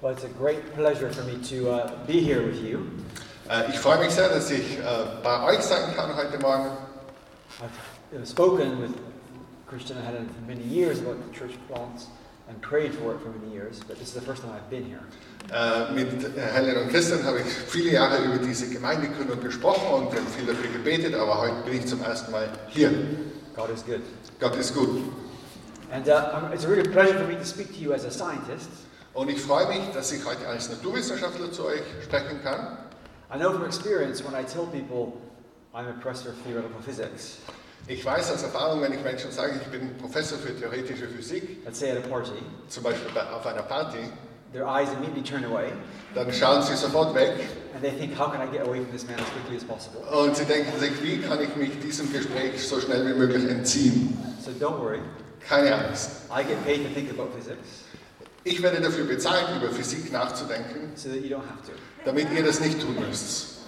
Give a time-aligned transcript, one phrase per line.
[0.00, 2.86] Well, it's a great pleasure for me to uh, be here with you.
[3.50, 4.82] Äh, Ich freue mich sehr, dass ich äh,
[5.24, 6.70] bei euch sein kann heute Morgen.
[7.60, 8.92] I've uh, spoken with
[9.66, 12.06] Christian and Helen for many years about the church plants
[12.48, 14.84] and prayed for it for many years, but this is the first time I've been
[14.84, 15.00] here.
[15.52, 20.12] Äh, Mit äh, Helen und Christian habe ich viele Jahre über diese Gemeindegründung gesprochen und
[20.12, 22.92] wir haben viel dafür gebetet, aber heute bin ich zum ersten Mal hier.
[23.56, 24.02] God is good.
[24.38, 25.00] Gott ist gut.
[25.90, 28.68] And uh, it's a real pleasure for me to speak to you as a scientist.
[29.14, 32.78] Und ich freue mich, dass ich heute als Naturwissenschaftler zu euch sprechen kann.
[33.34, 35.14] I know from experience when I tell people
[35.74, 37.38] I'm a professor of theoretical physics,
[37.86, 41.78] Ich weiß aus Erfahrung, wenn ich Menschen sage, ich bin Professor für theoretische Physik, let's
[41.78, 42.32] say at a party,
[42.68, 44.10] zum Beispiel bei, auf einer Party,
[44.52, 45.72] their eyes immediately turn away
[46.14, 47.32] dann schauen sie sofort weg
[47.74, 50.00] and they think, how can I get away from this man as quickly as possible?
[50.10, 54.18] und sie denken sich, wie kann ich mich diesem Gespräch so schnell wie möglich entziehen.
[54.44, 55.00] So don't worry,
[55.46, 56.10] Keine Angst.
[56.30, 57.87] I get paid to think about physics
[58.50, 61.72] Ich werde dafür bezahlt, über Physik nachzudenken, so that you don't have to.
[62.04, 63.58] damit ihr das nicht tun müsst.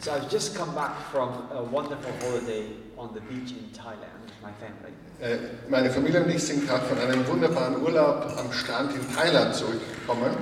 [0.00, 2.64] So I've just come back from a wonderful holiday
[2.96, 4.94] on the beach in Thailand with my family.
[5.20, 5.36] Äh,
[5.68, 10.34] Meine Familie und ich sind gerade von einem wunderbaren Urlaub am Strand in Thailand zurückgekommen.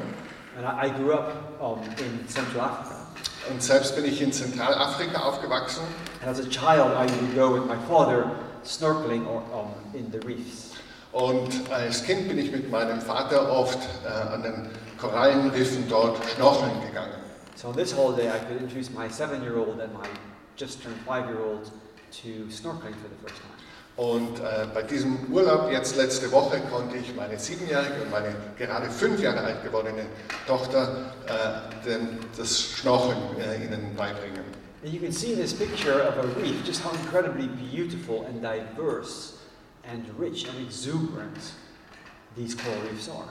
[0.57, 2.95] And I, I grew up um, in Central Africa.
[3.51, 5.83] Und selbst bin ich in Zentralafrika aufgewachsen.
[6.25, 8.31] And as a child, I would go with my father
[8.65, 10.68] snorkeling or, um, in the reefs.
[11.13, 14.71] Und als Kind bin ich mit meinem Vater oft äh, an den
[15.01, 17.15] Korallenriffen dort schnorcheln gegangen.
[17.55, 20.07] So on this holiday, I could introduce my seven-year-old and my
[20.57, 21.71] just turned five-year-old
[22.23, 23.59] to snorkeling for the first time.
[23.97, 28.89] Und äh, bei diesem Urlaub jetzt letzte Woche konnte ich meine siebenjährige und meine gerade
[28.91, 30.07] fünf Jahre alt gewordene
[30.47, 34.45] Tochter äh, den, das Schnorcheln äh, ihnen beibringen.
[34.85, 38.41] And you can see in this picture of a reef just how incredibly beautiful and
[38.41, 39.38] diverse
[39.91, 41.53] and rich and exuberant
[42.37, 43.29] these coral reefs are.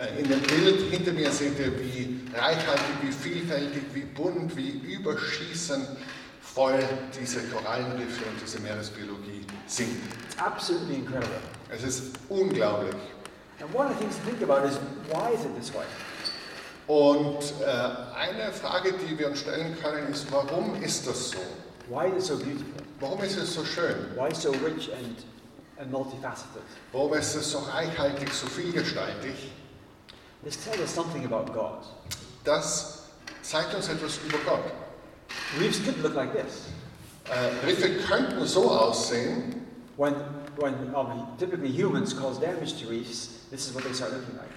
[0.00, 4.70] Äh, In dem Bild hinter mir seht ihr, wie reichhaltig, wie vielfältig, wie bunt, wie
[4.94, 5.86] überschießend
[6.42, 6.82] voll
[7.20, 9.96] diese Korallenriffe und diese Meeresbiologie sind.
[10.28, 11.40] It's absolutely incredible.
[11.68, 12.96] Es ist unglaublich.
[13.60, 14.78] And one of the things to think about is
[15.12, 15.84] why is it this way?
[16.86, 17.66] Und äh,
[18.16, 21.38] eine Frage, die wir uns stellen können, ist, warum ist das so?
[21.88, 22.64] Why is it so beautiful?
[23.00, 23.94] Warum ist es so schön?
[24.16, 25.18] Why so rich and,
[25.80, 26.62] and multifaceted?
[26.92, 29.50] Warum ist es so reichhaltig, so vielgestaltig?
[30.44, 31.84] This tells us something about God.
[32.44, 33.04] Das
[33.42, 34.64] zeigt uns etwas über Gott.
[35.58, 36.66] Reefs could look like this.
[37.28, 39.56] Äh, Riffe könnten so aussehen,
[39.96, 40.14] When,
[40.56, 44.48] when um, typically humans cause damage to reefs, this is what they start looking like.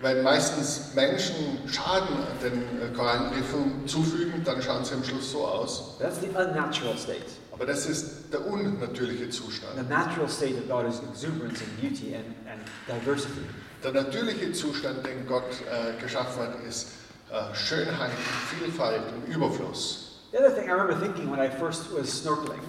[0.00, 5.96] wenn meistens Menschen Schaden den äh, Korallenriffen zufügen, dann schauen sie am Schluss so aus.
[5.98, 7.24] That's the unnatural state.
[7.56, 9.88] Aber das ist der unnatürliche The Zustand.
[9.88, 13.40] natural state of God is exuberance and beauty and, and diversity.
[13.82, 16.88] Der natürliche Zustand, den Gott äh, geschaffen hat, ist
[17.30, 18.10] äh, Schönheit,
[18.58, 20.20] Vielfalt und Überfluss.
[20.32, 22.60] The other thing I remember thinking when I first was snorkeling,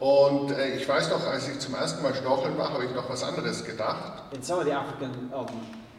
[0.00, 3.08] Und äh, ich weiß noch, als ich zum ersten Mal schnorcheln war, habe ich noch
[3.08, 4.22] was anderes gedacht.
[4.34, 5.46] in some of the African, um,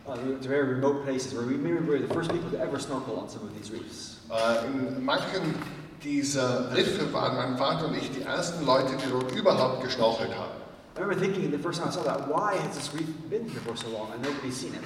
[0.06, 3.18] uh, the very remote places where we we were the first people to ever snorkel
[3.18, 4.18] on some of these reefs.
[4.30, 5.56] Äh, in manchen
[6.04, 10.52] dieser Riffe waren mein Vater und ich die ersten Leute, die dort überhaupt geschnorchelt haben.
[10.96, 13.62] I remember thinking the first time I saw that, why has this reef been here
[13.62, 14.82] for so long and nobody's seen it?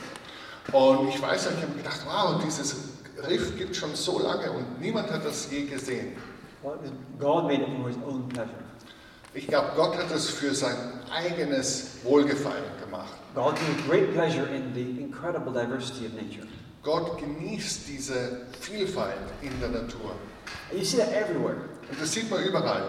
[0.74, 2.76] Und ich weiß ich habe gedacht, wow, dieses
[3.28, 6.16] Riff gibt schon so lange und niemand hat das je gesehen.
[6.64, 6.78] Well,
[7.18, 8.54] God made it for his own pleasure.
[9.34, 10.76] Ich glaube, Gott hat es für sein
[11.10, 13.14] eigenes Wohlgefallen gemacht.
[13.34, 16.46] God took great pleasure in the incredible diversity of nature.
[16.84, 20.16] Gott genießt diese Vielfalt in der Natur.
[20.74, 21.56] You see that everywhere.
[21.90, 22.84] Und das sieht man überall.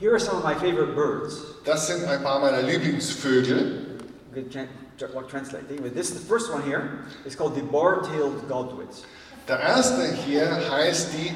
[0.00, 1.36] Here are some of my favorite birds.
[1.64, 3.98] Das sind ein paar meiner Lieblingsvögel.
[4.34, 4.68] Good tran-
[4.98, 9.04] tra- what translating, but this the first one here is called the bar-tailed godwit.
[9.48, 11.32] Der erste hier heißt die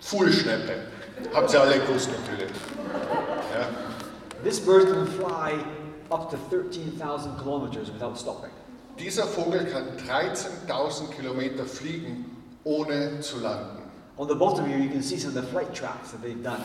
[0.00, 0.74] Pfuhlschneppe.
[1.34, 2.50] Habt ihr alle gewusst natürlich.
[3.54, 3.68] Ja.
[4.44, 5.58] This bird can fly
[6.10, 8.50] up to 13,000 kilometers without stopping.
[8.98, 13.77] Dieser Vogel kann 13.000 Kilometer fliegen, ohne zu landen.
[14.18, 16.62] On the bottom here, you can see some of the flight tracks that they've done.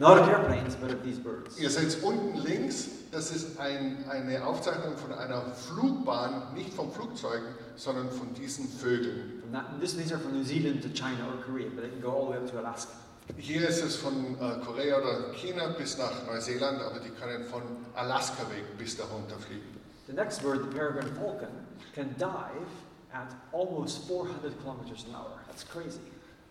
[0.00, 1.56] Not of airplanes, but of these birds.
[1.60, 7.46] Ihr seht unten links, das ist ein, eine Aufzeichnung von einer Flugbahn, nicht von Flugzeugen,
[7.76, 9.40] sondern von diesen Vögeln.
[9.40, 12.00] From that, this, these are from New Zealand to China or Korea, but they can
[12.00, 12.94] go all the way up to Alaska.
[13.36, 17.62] Hier ist es von äh, Korea oder China bis nach Neuseeland, aber die können von
[17.94, 19.78] Alaska weg bis darunter fliegen.
[20.08, 21.50] The next bird, the peregrine falcon,
[21.94, 22.66] can dive
[23.12, 25.38] at almost 400 kilometers an hour.
[25.46, 26.00] That's crazy.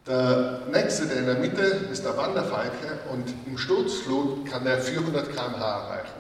[0.10, 5.30] Der nächste, der in der Mitte, ist der Wanderfalke und im Sturzflug kann der 400
[5.30, 6.14] km/h erreichen.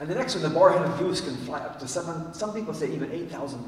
[0.00, 2.88] And the next one, the bar-headed goose, can fly up to seven, some people say
[2.92, 3.60] even 8,000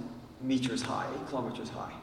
[0.42, 1.94] meters high, eight kilometers high.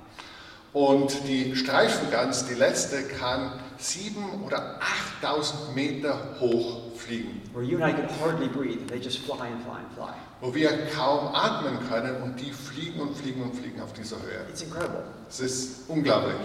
[0.72, 4.80] Und die Streifengans, die letzte, kann sieben oder
[5.22, 9.62] 8000 Meter hoch fliegen, Where you and I could hardly breathe, they just fly and
[9.63, 10.13] fly and fly.
[10.40, 14.45] wo wir kaum atmen können und die fliegen und fliegen und fliegen auf dieser Höhe.
[14.50, 15.04] It's incredible.
[15.33, 16.35] Es ist unglaublich.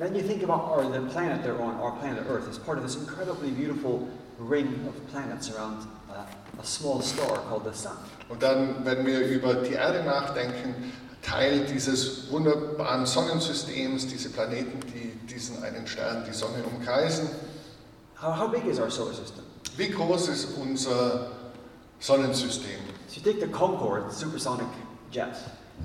[0.00, 2.78] And then you think about our, the planet they're on, our planet Earth, is part
[2.78, 4.06] of this incredibly beautiful
[4.38, 6.24] ring of planets around uh,
[6.60, 7.96] a small star called the Sun.
[8.28, 15.18] Und dann, wenn wir über die Erde nachdenken, Teil dieses wunderbaren Sonnensystems, diese Planeten, die
[15.26, 17.28] diesen einen Stern, die Sonne umkreisen.
[18.22, 19.42] How, how big is our solar system?
[19.76, 21.32] Wie groß ist unser
[21.98, 22.78] Sonnensystem?
[23.08, 24.68] So you take the Concorde supersonic
[25.10, 25.34] jet,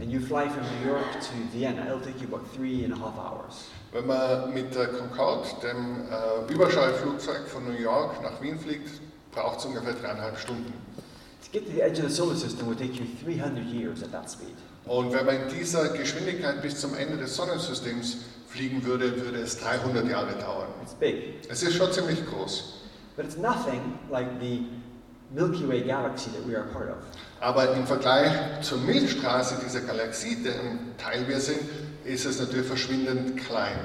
[0.01, 1.85] and you fly from New York to Vienna.
[1.85, 3.69] It'll take you about three and a half hours.
[3.91, 8.89] Wenn man mit der Concorde, dem äh, Überschallflugzeug von New York nach Wien fliegt,
[9.31, 10.73] braucht es ungefähr dreieinhalb Stunden.
[11.43, 14.11] To get to the edge of the solar system would take you 300 years at
[14.11, 14.55] that speed.
[14.85, 18.17] Und wenn man in dieser Geschwindigkeit bis zum Ende des Sonnensystems
[18.47, 20.67] fliegen würde, würde es 300 Jahre dauern.
[20.81, 21.39] It's big.
[21.49, 22.79] Es ist schon ziemlich groß.
[23.15, 24.65] But it's nothing like the
[25.31, 26.97] Milky Way galaxy that we are part of.
[27.43, 28.31] Aber im Vergleich
[28.61, 31.59] zur Milchstraße dieser Galaxie, deren Teil wir sind,
[32.05, 33.77] ist es natürlich verschwindend klein.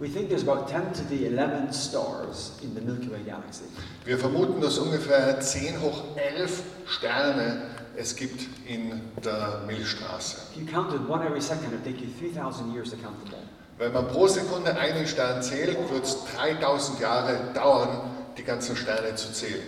[0.00, 3.62] We think there's about 10 to the 11 stars in the Milky Way galaxy.
[4.04, 7.62] Wir vermuten, dass ungefähr 10 hoch 11 Sterne
[7.96, 10.38] es gibt in der Milchstraße.
[10.56, 13.34] If you counted one every second, it would take you 3,000 years to count them
[13.34, 13.46] all.
[13.78, 19.14] Wenn man pro Sekunde einen Stern zählt, wird es 3000 Jahre dauern, die ganzen Sterne
[19.14, 19.62] zu zählen.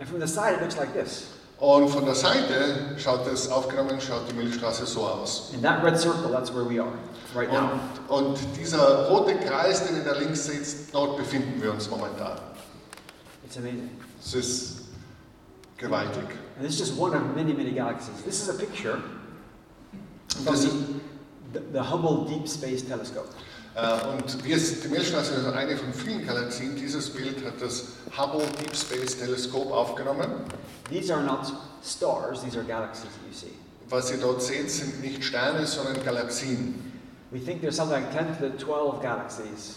[0.00, 1.26] And from the side, it looks like this.
[1.60, 5.50] Und von der Seite schaut es aufgenommen, schaut die Milchstraße so aus.
[5.52, 6.92] In that red circle, that's where we are
[7.34, 7.78] right now.
[8.08, 12.38] Und, und dieser rote Kreis, den ihr da links seht, dort befinden wir uns momentan.
[13.44, 13.90] It's amazing.
[14.24, 14.80] Es ist
[15.76, 16.24] gewaltig.
[16.56, 18.22] And this is just one of many, many galaxies.
[18.24, 18.98] This is a picture
[20.42, 20.56] from
[21.52, 23.28] the, the Hubble Deep Space Telescope.
[23.80, 26.76] Äh, und wir, die Milchstraße ist eine von vielen Galaxien.
[26.76, 27.84] Dieses Bild hat das
[28.16, 30.28] Hubble Deep Space Teleskop aufgenommen.
[30.90, 33.54] These are not stars, these are galaxies that you see.
[33.88, 36.92] Was ihr dort seht, sind nicht Sterne, sondern Galaxien.
[37.32, 39.76] We think there's something like 10 to the 12 galaxies.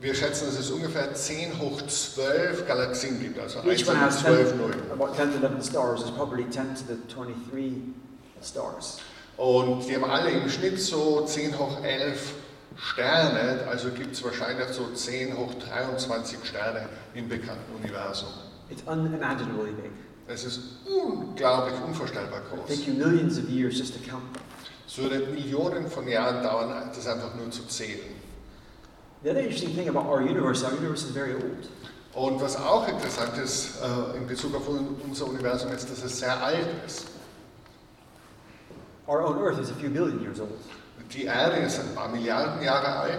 [0.00, 4.06] Wir schätzen, dass es ungefähr 10 hoch 12 Galaxien gibt, also 1 Each one hoch
[4.06, 4.90] has 12 10, Nullen.
[4.92, 6.00] about 10 to 11 stars.
[6.02, 7.94] There's probably 10 to the 23
[8.42, 8.98] stars.
[9.36, 12.34] Und die haben alle im Schnitt so 10 hoch 11
[12.76, 18.28] Sterne, also gibt es wahrscheinlich so 10 hoch 23 Sterne im bekannten Universum.
[18.70, 19.90] It's unimaginably big.
[20.28, 22.68] Es ist unglaublich, unvorstellbar It groß.
[22.78, 24.22] take you millions of years just to count.
[24.86, 28.00] Es würde Millionen von Jahren dauern, das einfach nur zu zählen.
[29.22, 31.68] The other interesting thing about our universe, our universe is very old.
[32.14, 36.18] Und was auch interessant ist äh, in Bezug auf un- unser Universum, ist, dass es
[36.18, 37.06] sehr alt ist.
[39.06, 40.50] Our own Earth is a few billion years old.
[41.14, 43.18] Die Erde ist ein paar Milliarden Jahre alt.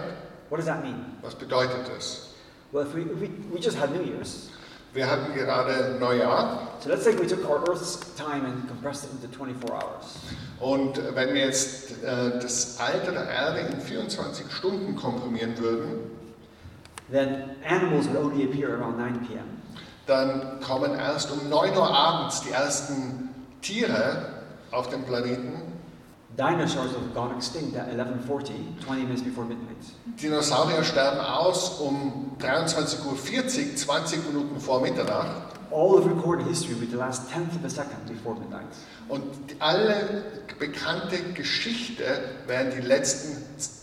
[0.50, 1.04] What does that mean?
[1.22, 2.28] Was bedeutet das?
[2.72, 4.50] Well, if we, if we, we just had New Year's.
[4.92, 9.10] Wir hatten gerade Neujahr So let's say we took our Earth's time and compressed it
[9.12, 10.18] into 24 hours.
[10.60, 16.10] und wenn wir jetzt äh, das Alter der Erde in 24 Stunden komprimieren würden,
[17.10, 19.44] Then animals would only appear around 9 p.m.
[20.06, 23.30] dann kommen erst um 9 Uhr abends die ersten
[23.62, 24.26] Tiere
[24.70, 25.60] auf dem Planeten.
[26.36, 29.76] Dinosaurs have gone extinct at 11:40, 20 minutes before midnight.
[30.20, 35.54] Dinosaurier sterben aus um 23.40 Uhr, 20 Minuten vor Mitternacht.
[35.70, 38.66] All of recorded history with the last tenth of a second before midnight.
[39.08, 39.22] Und
[39.60, 40.24] alle
[40.58, 42.04] bekannte Geschichte
[42.46, 43.36] wären die letzten,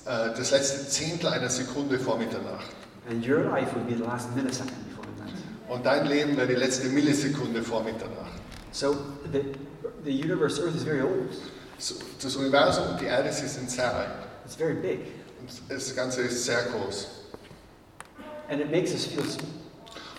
[0.05, 2.67] äh, das letzte Zehntel einer Sekunde vor Mitternacht.
[3.09, 5.41] And your life would be the last millisecond before midnight.
[5.69, 8.41] Und dein Leben wäre die letzte Millisekunde vor Mitternacht.
[8.73, 8.95] So
[9.31, 9.53] the,
[10.03, 11.29] the universe, Earth, is very old.
[12.21, 14.09] Das Universum und die Erde, sie sind sehr alt.
[14.45, 14.99] It's very big.
[15.67, 17.07] Das Ganze ist sehr groß.
[18.49, 19.47] And it makes us feel small.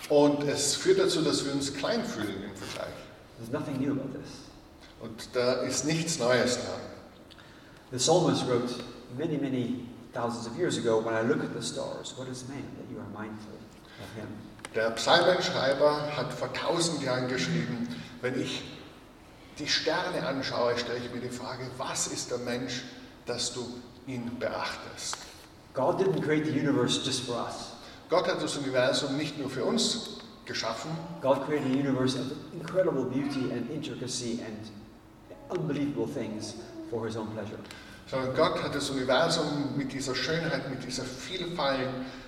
[0.09, 2.93] Und es führt dazu, dass wir uns klein fühlen im Vergleich.
[3.37, 4.29] There's nothing new about this.
[4.99, 6.81] Und da ist nichts Neues dran.
[7.91, 8.73] The psalmist wrote
[9.17, 12.63] many, many thousands of years ago, When I look at the stars, what is man
[12.77, 13.53] that you are mindful
[14.01, 14.27] of him?
[14.75, 17.87] Der Psalmenschreiber hat vor tausend Jahren geschrieben,
[18.21, 18.63] wenn ich
[19.59, 22.83] die Sterne anschaue, stelle ich mir die Frage, was ist der Mensch,
[23.25, 23.65] dass du
[24.07, 25.17] ihn beachtest?
[25.73, 27.71] God didn't create the universe just for us.
[28.09, 30.91] Gott hat das Universum nicht nur für uns geschaffen,
[31.21, 34.69] God created a universe of incredible beauty and intricacy and
[35.49, 36.55] unbelievable things
[36.89, 37.57] for his own pleasure.
[38.09, 41.87] sondern Gott hat das Universum mit dieser Schönheit, mit dieser Vielfalt,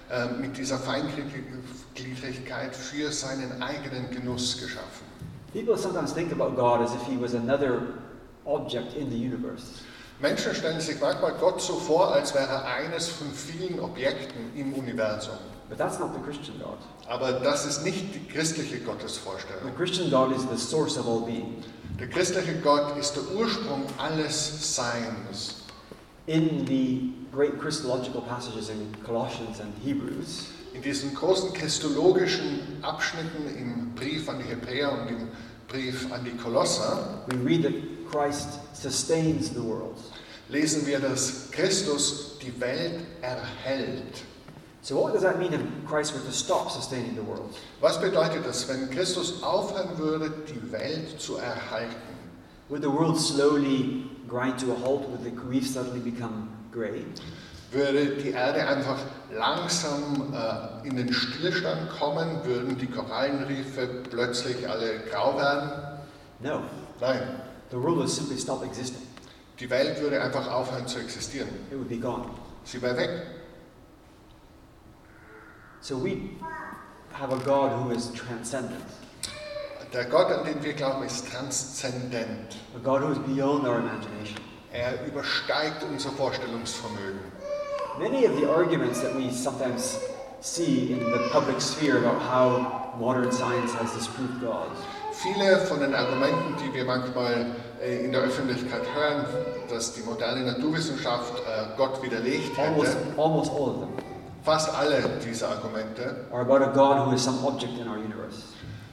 [0.10, 5.15] äh, mit dieser Feingliedrigkeit für seinen eigenen Genuss geschaffen.
[5.56, 7.94] People sometimes think about God as if he was another
[8.46, 9.84] object in the universe.
[10.22, 14.74] Menschen stellen sich manchmal Gott so vor, als wäre er eines von vielen Objekten im
[14.74, 15.38] Universum.
[15.70, 16.78] But that's not the Christian God.
[17.08, 19.74] Aber das ist nicht die christliche The Gottesvorstellung.
[19.78, 21.64] Christian God is the source of all being.
[22.02, 25.64] Der christliche Gott ist der Ursprung alles Seins.
[26.28, 33.96] In the great Christological passages in Colossians and Hebrews, In diesen großen christologischen Abschnitten im
[33.96, 35.30] Brief an die Hebräer und im
[35.70, 37.74] Brief an die Kolosser we read that
[38.12, 39.98] Christ sustains the world.
[40.50, 44.26] lesen wir, dass Christus die Welt erhält.
[44.82, 47.56] So, what does that mean if Christ were to stop sustaining the world?
[47.80, 51.96] Was bedeutet das, wenn Christus aufhören würde, die Welt zu erhalten?
[52.68, 55.08] Would the world slowly grind to a halt?
[55.10, 57.06] Would the reef suddenly become grey?
[57.76, 58.98] Würde die Erde einfach
[59.34, 62.40] langsam äh, in den Stillstand kommen?
[62.46, 65.72] Würden die Korallenriffe plötzlich alle grau werden?
[66.40, 66.62] No.
[67.02, 67.42] Nein,
[67.72, 69.02] The world would simply stop existing.
[69.60, 71.50] die Welt würde einfach aufhören zu existieren.
[71.70, 72.26] It would be gone.
[72.64, 73.10] Sie wäre weg.
[75.82, 76.30] So we
[77.12, 78.86] have a God who is transcendent,
[79.94, 82.56] Der Gott, an den wir glauben, ist transzendent.
[82.76, 84.40] a God who is beyond our imagination.
[84.72, 87.20] Er übersteigt unser Vorstellungsvermögen.
[88.00, 90.00] Many of the arguments that we sometimes
[90.42, 94.68] see in the public sphere about how modern science has disproved God
[95.14, 99.26] Viele von den Argumenten, die wir manchmal äh, in der Öffentlichkeit hören,
[99.70, 103.90] dass die moderne Naturwissenschaft äh, Gott widerlegt almost, hätte, almost all of them
[104.44, 108.44] fast alle dieser Argumente are about a God who is some object in our universe.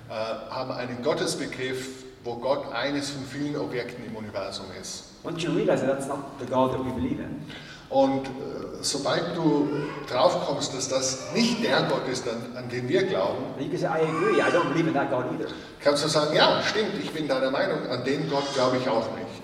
[0.09, 0.15] äh,
[0.51, 5.11] haben einen Gottesbegriff, wo Gott eines von vielen Objekten im Universum ist.
[5.25, 7.43] Once you realize that that's not the God that we believe in,
[7.93, 8.31] Und äh,
[8.81, 9.69] sobald du
[10.11, 13.79] draufkommst, dass das nicht der Gott ist, an, an den wir glauben, then you can
[13.79, 15.53] say, I agree, I don't believe in that God either.
[15.81, 19.07] kannst du sagen, ja, stimmt, ich bin deiner Meinung, an den Gott glaube ich auch
[19.17, 19.43] nicht.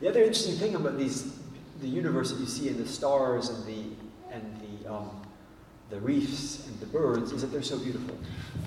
[0.00, 1.24] The other interesting thing about these,
[1.80, 3.96] the universe that you see in the stars and the,
[4.34, 5.10] and the, um,
[5.90, 8.16] the reefs and the birds is that they're so beautiful.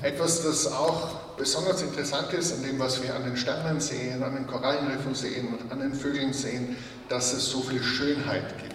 [0.02, 4.36] Etwas, das auch besonders interessant ist an dem, was wir an den Sternen sehen, an
[4.36, 6.76] den Korallenriffen sehen und an den Vögeln sehen,
[7.10, 8.74] dass es so viel Schönheit gibt.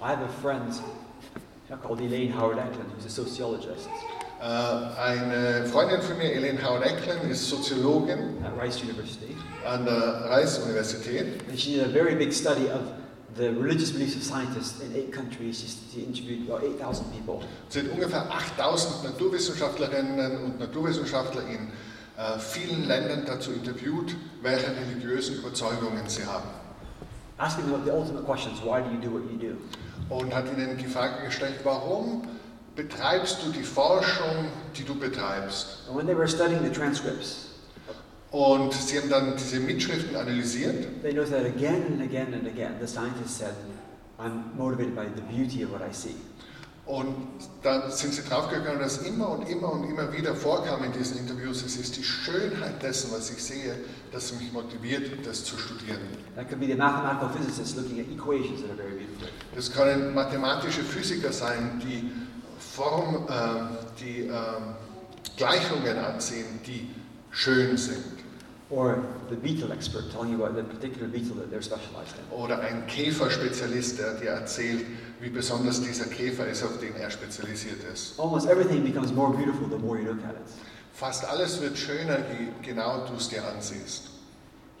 [0.00, 0.72] I have a friend
[1.70, 3.88] uh, called Elaine Howard Eklund, who's a sociologist
[4.40, 9.34] Äh, Eine Freundin von mir, Elaine Howard-Eklund, ist Soziologin at Rice University.
[9.66, 12.82] an der Rice-Universität And she did a very big study of
[13.36, 15.64] the religious beliefs of scientists in eight countries.
[15.92, 17.40] She, interviewed about 8,000 people.
[17.68, 21.68] Sind ungefähr 8000 Naturwissenschaftlerinnen und Naturwissenschaftler in
[22.16, 26.48] äh, vielen Ländern dazu interviewt, welche religiösen Überzeugungen sie haben.
[27.38, 29.56] Asking them the ultimate questions why do you do what you do?
[30.10, 32.22] Und hat ihnen die Frage gestellt, warum
[32.74, 35.86] betreibst du die Forschung, die du betreibst?
[35.88, 37.48] And when they were studying the transcripts,
[38.30, 42.74] Und sie haben dann diese Mitschriften analysiert they noticed that again and again and again,
[42.78, 43.54] the scientists said,
[44.18, 46.16] I'm motivated by the beauty of what I see.
[46.88, 47.14] Und
[47.62, 51.62] dann sind sie draufgegangen, dass immer und immer und immer wieder vorkam in diesen Interviews,
[51.62, 53.74] es ist die Schönheit dessen, was ich sehe,
[54.10, 55.98] das mich motiviert, das zu studieren.
[56.34, 59.28] That could be the mathematical physicists looking at equations that are very beautiful.
[59.54, 62.10] Das können mathematische Physiker sein, die
[62.58, 63.68] Form, ähm,
[64.00, 64.74] die ähm,
[65.36, 66.88] Gleichungen ansehen, die
[67.30, 68.02] schön sind.
[68.70, 72.38] Or the beetle expert telling you about the particular beetle that they're specialized in.
[72.38, 74.86] Oder ein Käferspezialist, der dir erzählt,
[75.20, 78.18] wie besonders dieser Käfer ist, auf den er spezialisiert ist.
[78.20, 80.52] Almost everything becomes more beautiful the more you look at it.
[80.94, 84.08] Fast alles wird schöner, je genau du es dir ansiehst.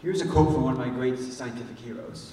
[0.02, 2.28] Here's a quote from one of my great scientific heroes.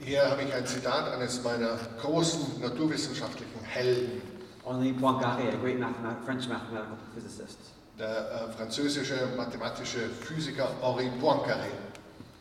[0.00, 4.22] Hier habe ich ein Zitat eines meiner großen naturwissenschaftlichen Helden,
[4.64, 7.58] Henri Poincaré, a great mathemat- French mathematical physicist.
[7.98, 11.68] der äh, französische mathematische Physiker Henri Poincaré.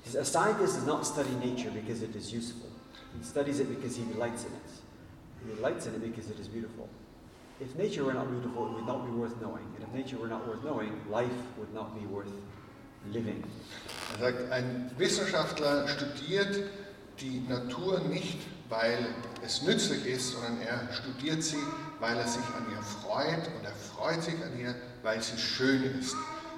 [0.04, 2.70] He says, A scientist does not study nature because it is useful.
[3.20, 4.79] He studies it because he delights in it.
[5.46, 6.88] He delights in it because it is beautiful.
[7.60, 9.66] If nature were not beautiful, it would not be worth knowing.
[9.76, 12.32] And if nature were not worth knowing, life would not be worth
[13.12, 13.44] living.
[14.14, 16.64] Er sagt, ein Wissenschaftler studiert
[17.20, 19.08] die Natur nicht, weil
[19.44, 21.58] es nützlich ist, sondern er studiert sie,
[22.00, 25.84] weil er sich an ihr freut und er freut sich an ihr, weil sie schön
[26.00, 26.16] ist.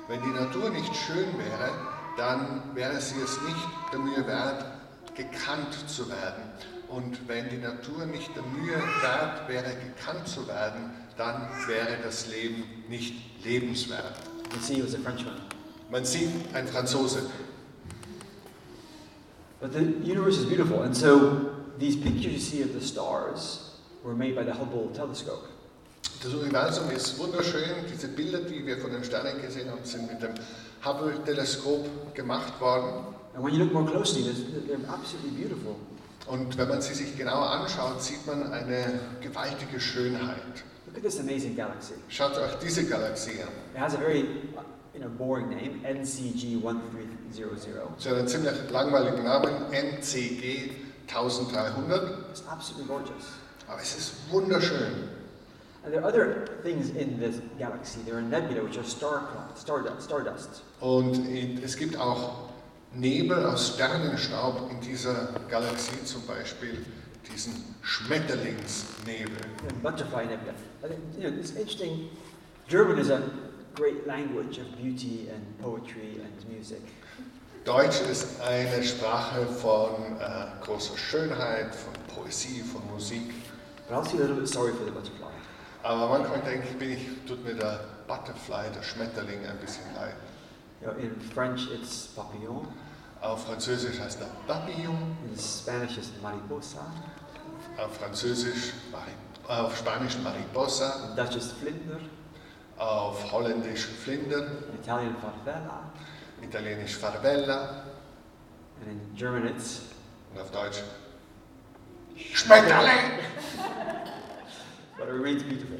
[0.08, 1.72] Wenn die Natur nicht schön wäre,
[2.18, 4.66] dann wäre sie es nicht der Mühe wert,
[5.16, 6.44] gekannt zu werden.
[6.92, 12.28] Und wenn die Natur nicht der Mühe wert wäre, gekannt zu werden, dann wäre das
[12.28, 14.16] Leben nicht lebenswert.
[14.62, 15.36] See, he was a Frenchman.
[15.90, 17.24] Man sieht, ein Franzose,
[19.62, 24.16] But the universe is beautiful, and so these pictures you see of the stars were
[24.16, 25.48] made by the Hubble telescope.
[26.24, 27.86] Das Universum ist wunderschön.
[27.92, 30.34] Diese Bilder, die wir von den Sternen gesehen haben, sind mit dem
[30.84, 33.06] Hubble-Teleskop gemacht worden.
[33.36, 35.76] And when you look more closely, they're absolutely beautiful.
[36.28, 40.38] Und wenn man sie sich genauer anschaut, sieht man eine gewaltige Schönheit.
[40.88, 41.94] Look at this amazing galaxy.
[42.10, 43.50] Schaut euch diese Galaxie an.
[43.74, 44.26] It has a very
[44.94, 47.98] you know, boring name, NCG 1300.
[47.98, 50.72] Sie hat einen ziemlich langweiligen Namen, NCG
[51.08, 53.24] 1300, It's absolutely gorgeous.
[53.68, 55.10] aber es ist wunderschön.
[55.84, 58.00] And there are other things in this galaxy.
[58.06, 59.24] There are nebulae, which are star
[59.60, 60.62] stardust, stardust.
[60.80, 61.18] Und
[61.64, 62.51] es gibt auch
[62.94, 66.86] Nebel aus Sternenstaub in dieser Galaxie, zum Beispiel
[67.32, 69.38] diesen Schmetterlingsnebel.
[69.82, 70.54] Butterfly nebula.
[70.84, 72.10] I think, you know, it's interesting.
[72.68, 73.22] German is a
[73.76, 76.82] great language of beauty and poetry and music.
[77.64, 83.34] Deutsch ist eine Sprache von äh, großer Schönheit, von Poesie, von Musik.
[83.88, 85.32] But I feel a little bit sorry for the butterfly.
[85.84, 90.16] Aber manchmal denke ich, tut mir der Butterfly, der Schmetterling, ein bisschen leid.
[90.82, 92.68] You know, in French, it's papillon.
[93.22, 96.80] Auf Französisch heißt er Papillon, In Spanish, it's mariposa.
[97.78, 99.12] auf Französisch, Mari-
[99.48, 102.00] auf Spanisch Mariposa, In Dutch, it's vlinder.
[102.78, 104.38] auf Holländisch Flinder,
[104.70, 105.92] In Italian, farfalla.
[106.42, 107.84] Italienisch Farbella
[108.82, 109.82] And in German, it's
[110.34, 110.82] und auf Deutsch
[112.18, 113.20] Schmetterling.
[114.98, 115.78] but it remains beautiful.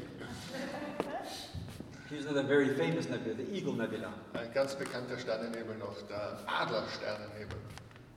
[2.12, 4.12] Here's another very famous nebula, the Eagle Nebula.
[4.34, 7.56] Ein ganz bekannter Sternennebel noch, der Adlersternennebel.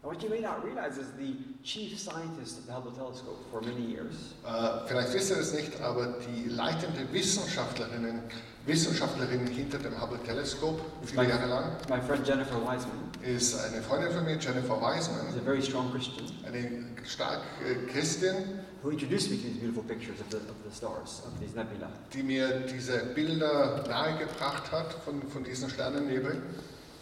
[0.04, 3.62] And what you may not realize is the chief scientist of the Hubble telescope for
[3.62, 4.36] many years.
[4.46, 8.24] Äh, vielleicht wisst ihr es nicht, aber die leitende Wissenschaftlerinnen,
[8.66, 13.00] Wissenschaftlerin hinter dem Hubble-Teleskop, viele Jahre lang, my friend Jennifer Wiseman.
[13.24, 16.28] Ist eine Freundin von mir, Jennifer is Wiseman, a very strong Christian.
[16.46, 20.70] Eine stark äh, Christin, who introduced me to these beautiful pictures of the, of the
[20.70, 21.90] stars, of these nebula.
[22.14, 26.44] die mir diese Bilder nahegebracht hat von, von diesen Sternennebeln.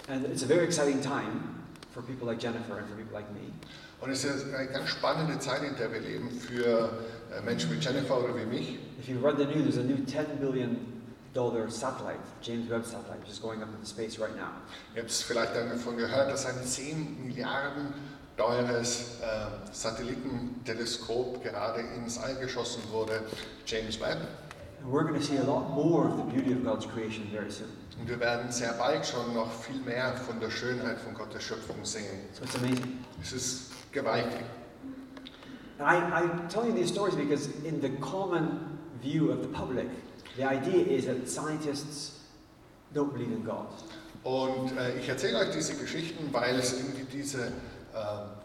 [0.08, 3.52] And it's a very exciting time for people like Jennifer and for people like me.
[4.00, 6.90] Und es ist eine ganz spannende Zeit, in der wir leben für
[7.36, 8.80] äh, Menschen wie Jennifer oder wie mich.
[8.98, 10.78] If you read the news, there's a new $10 billion
[11.70, 14.52] satellite, James Webb satellite, which is going up into space right now.
[14.96, 17.94] Ihr habt es vielleicht davon gehört, dass ein 10 Milliarden
[18.38, 23.22] teures äh, Satellitenteleskop gerade ins All geschossen wurde,
[23.66, 24.28] James Webb.
[24.84, 27.50] And we're going to see a lot more of the beauty of God's creation very
[27.50, 27.70] soon.
[28.00, 31.86] Und wir werden sehr bald schon noch viel mehr von der Schönheit von Gottes Schöpfung
[31.86, 32.20] sehen.
[32.34, 33.00] So it's amazing.
[33.22, 34.42] Es ist gewaltig.
[35.80, 39.88] I, I tell you these stories because, in the common view of the public,
[40.38, 42.20] the idea is that scientists
[42.94, 43.68] don't believe in God.
[44.24, 47.52] Und äh, ich erzähle euch diese Geschichten, weil es irgendwie diese,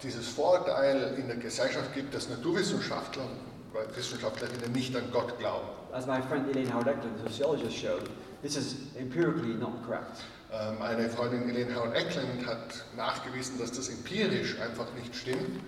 [0.02, 3.24] dieses Vorurteil in der Gesellschaft gibt, dass Naturwissenschaftler,
[3.94, 5.68] Wissenschaftlerinnen nicht an Gott glauben.
[5.92, 8.10] As my friend Elaine Howard Eklund, the sociologist, showed,
[8.42, 10.22] this is empirically not correct.
[10.78, 15.60] Meine Freundin Elaine Howard Eckland hat nachgewiesen, dass das empirisch einfach nicht stimmt.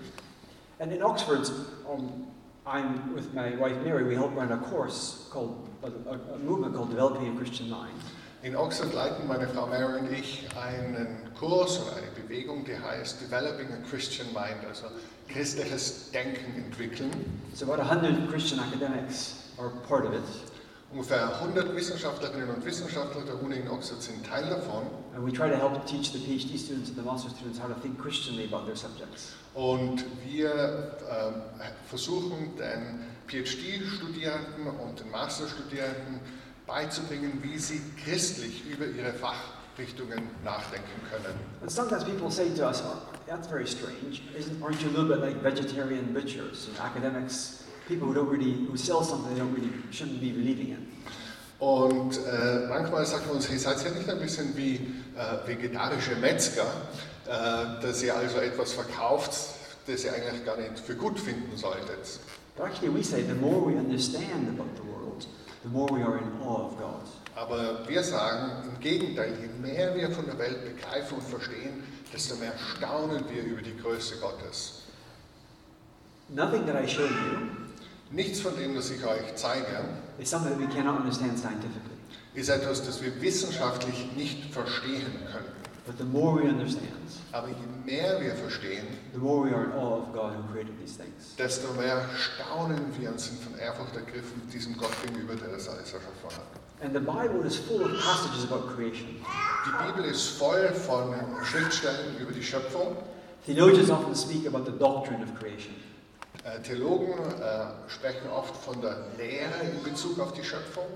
[0.78, 1.50] And in Oxford,
[1.86, 2.26] um,
[2.66, 6.90] I'm with my wife Mary, we help run a course called, a, a movement called
[6.90, 7.92] Developing a Christian Mind.
[8.42, 13.20] In Oxford leiten meine Frau Mary und ich einen Kurs oder eine Bewegung, die heißt
[13.20, 14.86] Developing a Christian Mind, also
[15.28, 17.10] christliches Denken entwickeln.
[17.54, 20.22] So about 100 Christian academics are part of it,
[20.92, 24.86] Ungefähr 100 Wissenschaftlerinnen und Wissenschaftler der Uni in Oxford sind Teil davon.
[25.14, 27.78] and we try to help teach the PhD students and the master students how to
[27.80, 29.34] think Christianly about their subjects.
[29.54, 31.42] Und wir ähm,
[31.88, 36.20] versuchen den PhD-Studierenden und den Masterstudierenden
[36.66, 41.34] beizubringen, wie sie christlich über ihre Fachrichtungen nachdenken können.
[41.62, 42.96] And sometimes people say to us, oh,
[43.26, 44.22] that's very strange.
[44.36, 48.66] Isn't, aren't you a little bit like vegetarian butchers and academics, people who don't really,
[48.66, 50.86] who sell something they don't really, shouldn't be believing in?
[51.60, 54.76] Und äh, manchmal sagt man uns, hey, seid ihr nicht ein bisschen wie
[55.14, 56.64] äh, vegetarische Metzger,
[57.26, 59.32] äh, dass ihr also etwas verkauft,
[59.86, 62.18] das ihr eigentlich gar nicht für gut finden solltet.
[62.56, 65.26] But actually, we say the more we understand about the world,
[65.62, 67.06] the more we are in awe of God.
[67.36, 72.36] Aber wir sagen im Gegenteil, je mehr wir von der Welt begreifen und verstehen, desto
[72.36, 74.82] mehr staunen wir über die Größe Gottes.
[76.28, 77.60] Nothing that I show you
[78.12, 79.84] Nichts von dem, das ich euch zeige,
[80.18, 81.96] is something that we cannot understand scientifically.
[82.34, 85.60] ist etwas, das wir wissenschaftlich nicht verstehen können.
[85.86, 86.92] But the more we understand,
[87.32, 90.78] Aber je mehr wir verstehen, the more we are in awe of God who created
[90.78, 91.34] these things.
[91.38, 95.92] desto mehr staunen wir und sind von Ehrfurcht ergriffen diesem Gott gegenüber, der das alles
[95.92, 96.60] erschaffen hat.
[96.82, 99.08] And the Bible is full of passages about creation.
[99.66, 101.14] Die Bibel ist voll von
[101.44, 102.96] Schriftstellen über die Schöpfung.
[103.46, 105.74] Theologians often speak about the doctrine of creation.
[106.44, 110.86] Äh, Theologen äh, sprechen oft von der Lehre in Bezug auf die Schöpfung.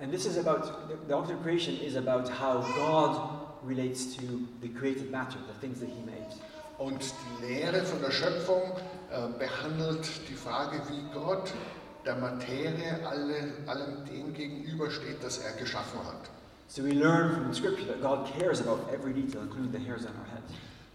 [0.00, 4.22] And this is about, the the doctrine of creation is about how God relates to
[4.62, 6.34] the created matter, the things that He made.
[6.78, 8.62] Und die Lehre von der Schöpfung
[9.10, 11.52] äh, behandelt die Frage, wie Gott
[12.06, 16.30] der Materie alle, allem dem gegenübersteht, das er geschaffen hat.
[16.68, 20.12] So we learn from Scripture that God cares about every detail, including the hairs on
[20.16, 20.42] our head.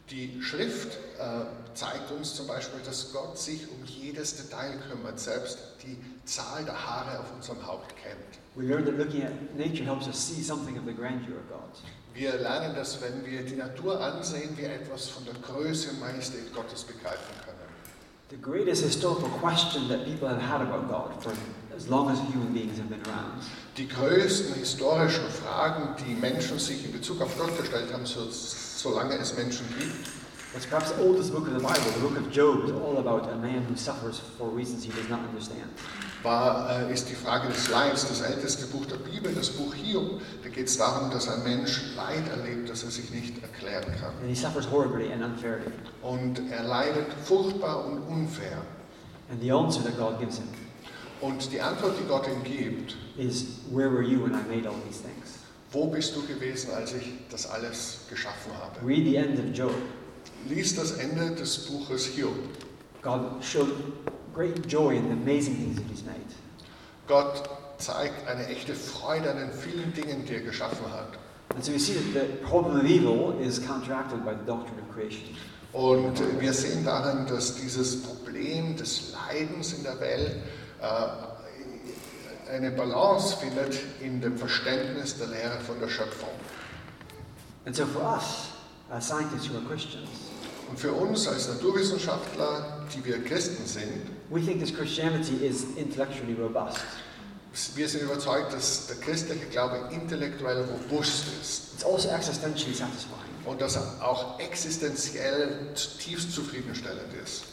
[0.09, 5.57] Die Schrift äh, zeigt uns zum Beispiel, dass Gott sich um jedes Detail kümmert, selbst
[5.83, 8.39] die Zahl der Haare auf unserem Haupt kennt.
[8.55, 11.71] We learn that looking at nature helps us see something of the grandeur of God.
[12.15, 16.53] Wir lernen, dass wenn wir die Natur ansehen, wir etwas von der Größe und Majestät
[16.55, 17.55] Gottes begreifen können.
[18.29, 21.33] The greatest historical question that people have had about God for
[21.75, 23.43] as long as human beings have been around
[23.77, 29.15] Die größten historischen Fragen, die Menschen sich in Bezug auf Gott gestellt haben, so, solange
[29.17, 30.07] es Menschen gibt,
[30.55, 31.91] It's perhaps the oldest book of the Bible.
[31.91, 35.09] The book of Job is all about a man who suffers for reasons he does
[35.09, 35.69] not understand.
[36.23, 40.21] war, äh, ist die Frage des Leids das älteste Buch der Bibel, das Buch Hiob.
[40.43, 44.13] Da geht es darum, dass ein Mensch Leid erlebt, das er sich nicht erklären kann.
[44.21, 45.71] And he suffers horribly and unfairly.
[46.01, 48.61] Und er leidet furchtbar und unfair.
[49.29, 50.47] And the answer that God gives him
[51.19, 54.75] Und die Antwort, die Gott ihm gibt, is, Where were you when I made all
[54.87, 55.39] these things?
[55.71, 58.87] wo bist du gewesen, als ich das alles geschaffen habe?
[58.87, 59.73] Read the end of Job.
[60.47, 62.35] Lies das Ende des Buches Hiob.
[63.01, 63.71] God showed
[64.33, 66.15] great joy in the amazing things that he's made.
[67.07, 71.17] Gott zeigt eine echte Freude an den vielen Dingen, die er geschaffen hat.
[71.55, 74.93] And so we see that the problem of evil is counteracted by the doctrine of
[74.93, 75.35] creation.
[75.73, 80.37] Und wir sehen darin, dass dieses Problem des Leidens in der Welt
[80.81, 86.29] äh, eine Balance findet in dem Verständnis der Lehre von der Schöpfung.
[87.65, 88.51] And so for us,
[88.89, 90.07] as scientists who are Christians,
[90.69, 96.33] Und für uns als Naturwissenschaftler, die wir Christen sind, we think this Christianity is intellectually
[96.33, 96.79] robust.
[97.75, 103.21] wir sind überzeugt, dass der christliche Glaube intellektuell robust ist It's also existentially satisfying.
[103.45, 107.43] und dass er auch existenziell zutiefst zufriedenstellend ist.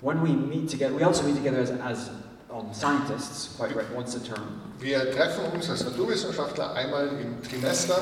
[0.00, 2.10] When we meet together, we also meet together as, as
[2.50, 7.96] um, scientists, quite right, once a term, Wir treffen uns als Naturwissenschaftler einmal im Trimester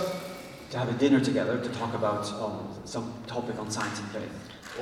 [0.74, 4.30] to have a dinner together to talk about um, some topic on science and faith.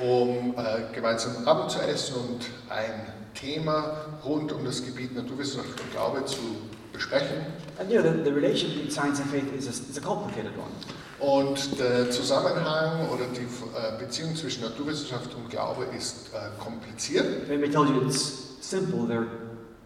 [0.01, 5.91] um äh, gemeinsam Abend zu essen und ein Thema rund um das Gebiet Naturwissenschaft und
[5.91, 6.39] Glaube zu
[6.91, 7.45] besprechen.
[7.79, 10.53] And you know, the, the relation between science and faith is a, is a complicated
[10.57, 10.71] one.
[11.19, 17.43] Und der Zusammenhang oder die äh, Beziehung zwischen Naturwissenschaft und Glaube ist äh, kompliziert.
[17.43, 19.27] If anybody tells you it's simple, they're,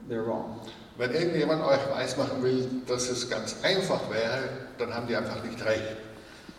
[0.10, 0.62] they're wrong.
[0.98, 5.64] Wenn irgendjemand euch weismachen will, dass es ganz einfach wäre, dann haben die einfach nicht
[5.64, 5.98] recht.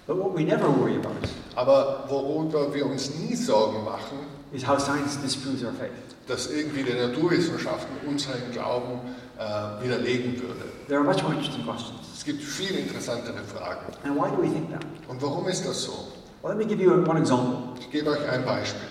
[0.06, 1.10] But what we never worry about
[1.56, 4.18] Aber worüber wir uns nie Sorgen machen,
[4.52, 5.90] is how science disproves our faith.
[6.28, 9.00] dass irgendwie die Naturwissenschaften unseren Glauben
[9.38, 10.64] äh, widerlegen würde.
[10.86, 12.00] There are much more interesting questions.
[12.16, 13.86] Es gibt viel interessantere Fragen.
[14.04, 14.82] And why do we think that?
[15.08, 15.92] Und warum ist das so?
[16.42, 17.74] Well, let me give you one example.
[17.80, 18.88] Ich gebe euch ein Beispiel.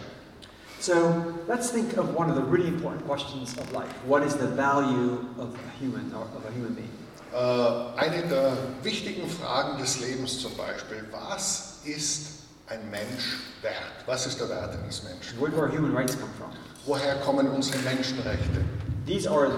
[0.79, 3.91] So let's think of one of the really important questions of life.
[4.05, 6.91] What is the value of a human or of a human being?
[7.33, 14.05] Äh, eine der wichtigen Fragen des Lebens zum Beispiel, was ist ein Mensch wert?
[14.05, 15.39] Was ist der Wert eines Menschen?
[15.39, 16.51] Where do our human rights come from?
[16.85, 18.63] Woher kommen unsere Menschenrechte?
[19.05, 19.51] These are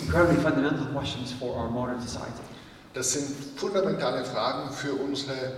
[0.00, 2.42] incredibly fundamental questions for our modern society.
[2.94, 5.52] Das sind fundamentale Fragen für unsere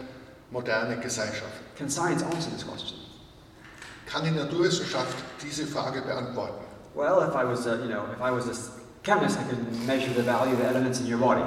[0.50, 1.76] moderne Gesellschaft.
[1.76, 3.03] Can science answer this question?
[4.06, 6.64] Kann die Naturwissenschaft diese Frage beantworten?
[6.94, 8.54] Well, if I was, a, you know, if I was a
[9.02, 11.42] chemist, I could measure the value of the elements in your body.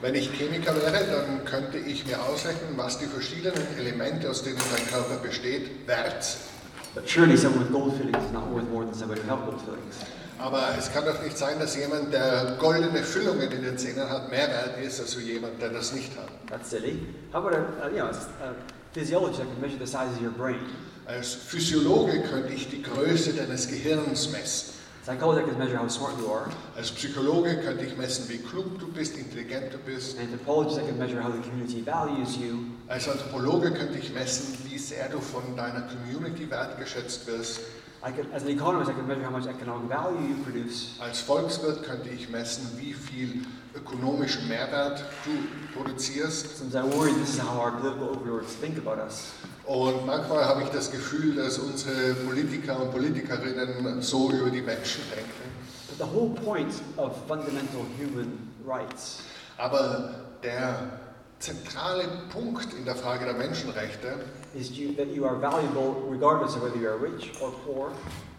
[0.00, 4.58] Wenn ich Chemiker wäre, dann könnte ich mir ausrechnen, was die verschiedenen Elemente, aus denen
[4.74, 6.48] dein Körper besteht, wert sind.
[6.94, 9.96] But surely someone with gold fillings is not worth more than somebody without gold fillings.
[10.38, 14.30] Aber es kann doch nicht sein, dass jemand, der goldene Füllungen in den Zähnen hat,
[14.30, 16.28] mehr wert ist als jemand, der das nicht hat.
[16.48, 17.06] That's silly.
[17.32, 18.54] How about a, a you know, a
[18.92, 20.60] physiologist that can measure the size of your brain?
[21.06, 24.74] Als Physiologe könnte ich die Größe deines Gehirns messen.
[25.04, 26.50] Psychologist can measure how smart you are.
[26.76, 30.18] Als Psychologe könnte ich messen, wie klug du bist, intelligent du bist.
[30.18, 32.66] An anthropologist that can measure how the community values you.
[32.88, 37.60] Als Anthropologe könnte ich messen, wie sehr du von deiner Community wertgeschätzt wirst.
[38.06, 40.90] I could, as an economist, I can measure how much economic value you produce.
[41.00, 46.58] Als Volkswirt könnte ich messen, wie viel ökonomischen Mehrwert du produzierst.
[46.58, 49.32] Sometimes I worry this is how our political overlords think about us.
[49.66, 55.02] Und manchmal habe ich das Gefühl, dass unsere Politiker und Politikerinnen so über die Menschen
[55.14, 55.48] denken.
[55.88, 59.20] But the whole point of fundamental human rights
[59.58, 61.00] Aber der
[61.40, 64.20] zentrale Punkt in der Frage der Menschenrechte,
[64.54, 67.90] is you, that you are valuable regardless of whether you are rich or poor,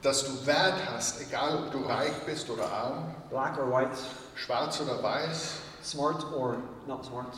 [0.02, 3.98] dass du Wert hast, egal ob du reich bist oder arm, black or white,
[4.40, 7.36] schwarz oder weiß, smart or not smart.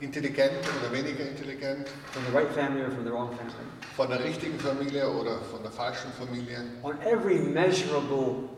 [0.00, 3.54] intelligent oder weniger intelligent, from the right family or from the wrong family.
[3.96, 6.58] von der richtigen Familie oder von der falschen Familie.
[6.82, 8.48] On every measurable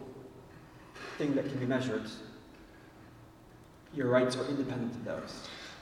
[1.18, 2.08] thing that can be measured,
[3.94, 5.34] your rights are independent of those.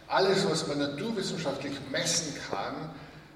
[0.09, 2.91] Alles, was man naturwissenschaftlich messen kann,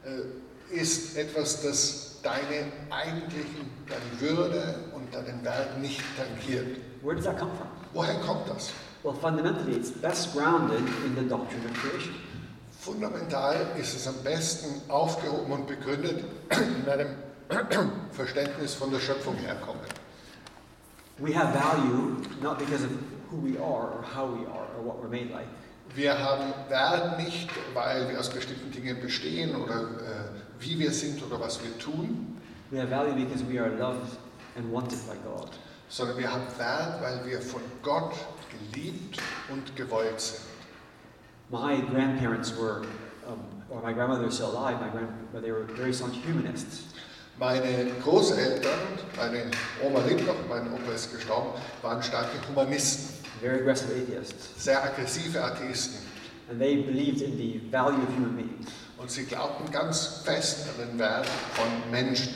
[0.05, 6.79] äh, ist etwas, das deine eigentlichen, deine Würde und deinen Wert nicht tangiert.
[7.03, 7.69] Where does that come from?
[7.95, 8.73] Woher kommt das?
[9.03, 12.15] Well, fundamentally, it's best grounded in the doctrine of creation.
[12.81, 17.17] Fundamental ist es am besten aufgehoben und begründet in einem
[18.13, 19.81] Verständnis von der Schöpfung herkommen.
[21.19, 22.91] We have value not because of
[23.31, 25.47] who we are or how we are or what we're made like.
[25.95, 31.23] Wir haben Wert nicht, weil wir aus bestimmten Dingen bestehen oder äh, wie wir sind
[31.23, 32.35] oder was wir tun,
[32.71, 34.19] We have value because we are loved
[34.57, 35.51] and wanted by God.
[35.89, 38.15] Sondern wir haben Wert, weil wir von Gott
[38.73, 39.19] geliebt
[39.51, 40.41] und gewollt sind.
[41.51, 42.83] My grandparents were,
[43.27, 46.85] um, or my grandmother is still alive, my grand, but they were very staunch humanists.
[47.39, 48.79] Meine Großeltern,
[49.17, 49.51] meine
[49.83, 51.51] Oma lebt noch, mein Opa ist gestorben,
[51.83, 56.05] waren starke Humanisten, very aggressive atheists, sehr aggressive Atheisten.
[56.49, 58.71] and they believed in the value of human beings.
[58.99, 62.35] Und sie glaubten ganz fest an den Wert von Menschen.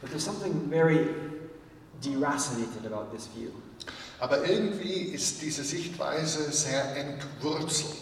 [0.00, 1.08] But there's something very
[2.04, 3.50] deracinated about this view.
[4.20, 7.96] Aber irgendwie ist diese Sichtweise sehr entwurzelt.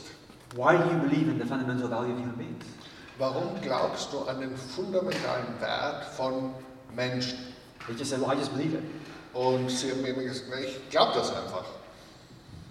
[0.54, 2.64] Why do you believe in the fundamental value of human beings?
[3.18, 6.54] Warum glaubst du an den fundamentalen Wert von
[6.94, 7.38] Menschen?
[7.86, 8.82] They just said, well, I just believe it.
[9.32, 11.64] Und sie haben mir gesagt, ich glaube das einfach.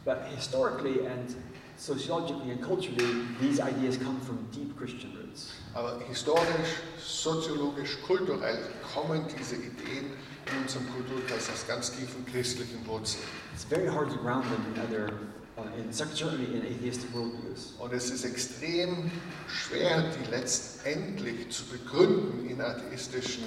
[0.05, 1.35] But historically and
[1.77, 5.51] sociologically and culturally, these ideas come from deep Christian roots.
[5.73, 8.59] Aber historisch, soziologisch, kulturell
[8.93, 10.11] kommen diese Ideen
[10.47, 13.23] in unserem Kulturkreis aus ganz tiefen christlichen Wurzeln.
[13.53, 15.13] It's very hard to ground them in other,
[15.57, 17.73] uh, in, certainly in atheistic worldviews.
[17.79, 19.11] Und es ist extrem
[19.47, 23.43] schwer, die letztendlich zu begründen in atheistischen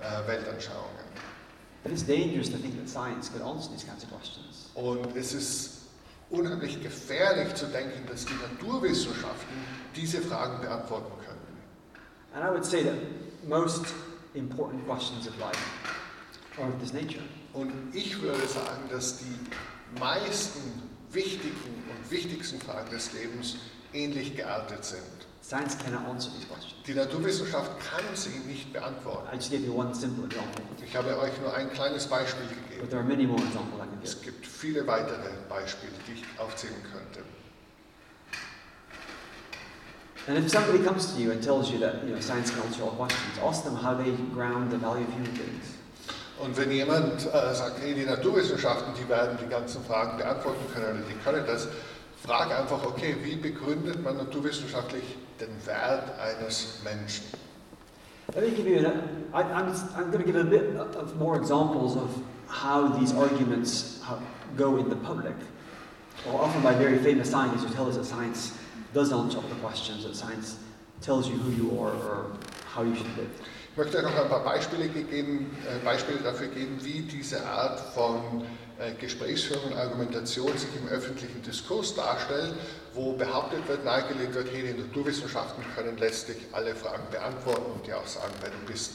[0.00, 1.06] äh, Weltanschauungen.
[1.82, 4.70] But it's dangerous to think that science could answer these kinds of questions.
[4.74, 5.70] Und es ist
[6.30, 9.56] unheimlich gefährlich zu denken, dass die Naturwissenschaften
[9.94, 11.36] diese Fragen beantworten können.
[12.34, 12.96] And I would say that
[13.46, 13.86] most
[14.34, 15.95] important questions of life
[16.64, 17.22] of this nature.
[17.52, 20.60] Und ich würde sagen, dass die meisten
[21.10, 21.54] wichtigen
[21.90, 23.56] und wichtigsten Fragen des Lebens
[23.92, 25.02] ähnlich geartet sind.
[25.42, 26.74] Science cannot answer these questions.
[26.86, 29.28] Die Naturwissenschaft kann sie nicht beantworten.
[29.32, 32.68] I just gave you one simple example, Ich habe euch nur ein kleines Beispiel but
[32.68, 32.88] gegeben.
[32.90, 34.32] there are many more examples I can Es give.
[34.32, 37.20] gibt viele weitere Beispiele, die ich aufzählen könnte.
[40.28, 42.82] And if somebody comes to you and tells you that you know, science can answer
[42.82, 45.75] all questions, ask them how they ground the value of human beings.
[46.38, 50.98] Und wenn jemand äh, sagt, hey, die Naturwissenschaften, die werden die ganzen Fragen beantworten können
[50.98, 51.68] oder die können das,
[52.26, 55.02] frag einfach, okay, wie begründet man naturwissenschaftlich
[55.40, 57.24] den Wert eines Menschen?
[58.34, 61.36] Let me give you, an, I, I'm, I'm going to give a bit of more
[61.36, 62.10] examples of
[62.48, 64.18] how these arguments how-
[64.56, 65.34] go in the public,
[66.30, 68.52] or often by very famous scientists who tell us that science
[68.94, 70.56] does answer all the questions, that science
[71.00, 72.26] tells you who you are or
[72.66, 73.30] how you should live.
[73.76, 78.42] Ich möchte noch ein paar Beispiele, gegeben, äh, Beispiele dafür geben, wie diese Art von
[78.78, 82.54] äh, Gesprächsführung und Argumentation sich im öffentlichen Diskurs darstellt,
[82.94, 87.98] wo behauptet wird, nahegelegt wird, hey, die Naturwissenschaften können letztlich alle Fragen beantworten und dir
[87.98, 88.92] auch sagen, wer du bist.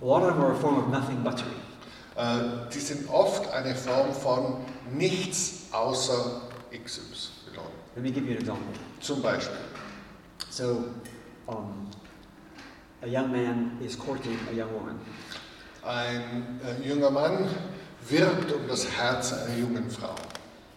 [0.00, 1.50] A lot of them are a form of nothing buttery.
[2.16, 6.40] Äh, die sind oft eine Form von nichts außer
[6.72, 7.60] XY.
[7.96, 8.64] Let me give you an example.
[9.00, 9.58] Zum Beispiel,
[10.48, 10.86] So,
[11.46, 11.90] um,
[13.02, 14.98] a young man is courting a young woman.
[15.82, 17.46] ein äh, junger Mann
[18.08, 20.14] wirbt um das Herz einer jungen Frau.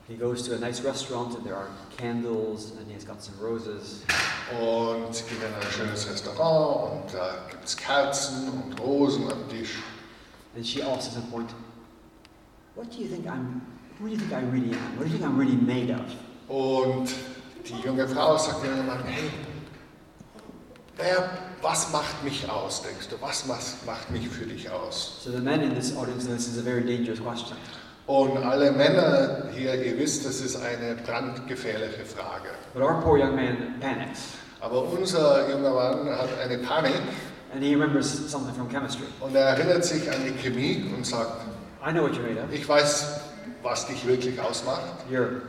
[0.08, 4.04] He goes to a nice restaurant and there are candles and he's got some roses.
[4.60, 9.48] Und sie gehen in ein schönes Restaurant und da gibt es Kerzen und Rosen am
[9.50, 9.82] Tisch.
[10.56, 11.50] And she asks at some point,
[12.76, 13.62] What do you think I'm,
[14.00, 14.98] who do you think I really am?
[14.98, 16.06] What do you think I'm really made of?
[16.50, 17.10] Und
[17.66, 19.30] die junge Frau sagt dem jungen Mann, hey,
[20.98, 21.30] wer,
[21.62, 23.16] was macht mich aus, denkst du?
[23.22, 25.22] Was macht, mich für dich aus?
[25.24, 27.58] So the men in this audience this is a very dangerous question.
[28.06, 32.50] Und alle Männer hier, ihr wisst, das ist eine brandgefährliche Frage.
[32.74, 36.94] But our poor young man panics Aber unser junger Mann hat eine Panik
[37.54, 39.06] and he remembers something from chemistry.
[39.22, 41.46] und er erinnert sich an die Chemie und sagt,
[41.86, 42.52] I know what you're made of.
[42.52, 43.22] ich weiß,
[43.62, 44.84] was dich wirklich ausmacht.
[45.10, 45.42] You're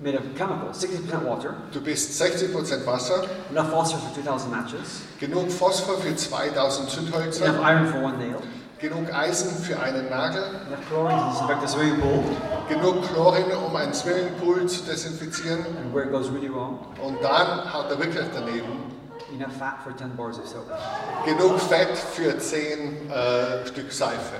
[0.00, 5.50] made of chemicals, 60% water, Du bist 60% Wasser, enough phosphorus for 2,000 matches, genug
[5.50, 8.40] Phosphor für 2000 Zündhölzer, enough iron for one nail,
[8.78, 12.24] genug Eisen für einen Nagel, enough chlorine to disinfect the swimming pool,
[12.68, 15.66] genug Chlorin, um einen Swimmingpool zu desinfizieren.
[15.82, 18.88] And where it goes really wrong, und dann haut er wirklich daneben.
[19.34, 20.66] enough fat for 10 bars of soap.
[21.26, 24.36] Genug Fett für 10 äh, Stück Seife.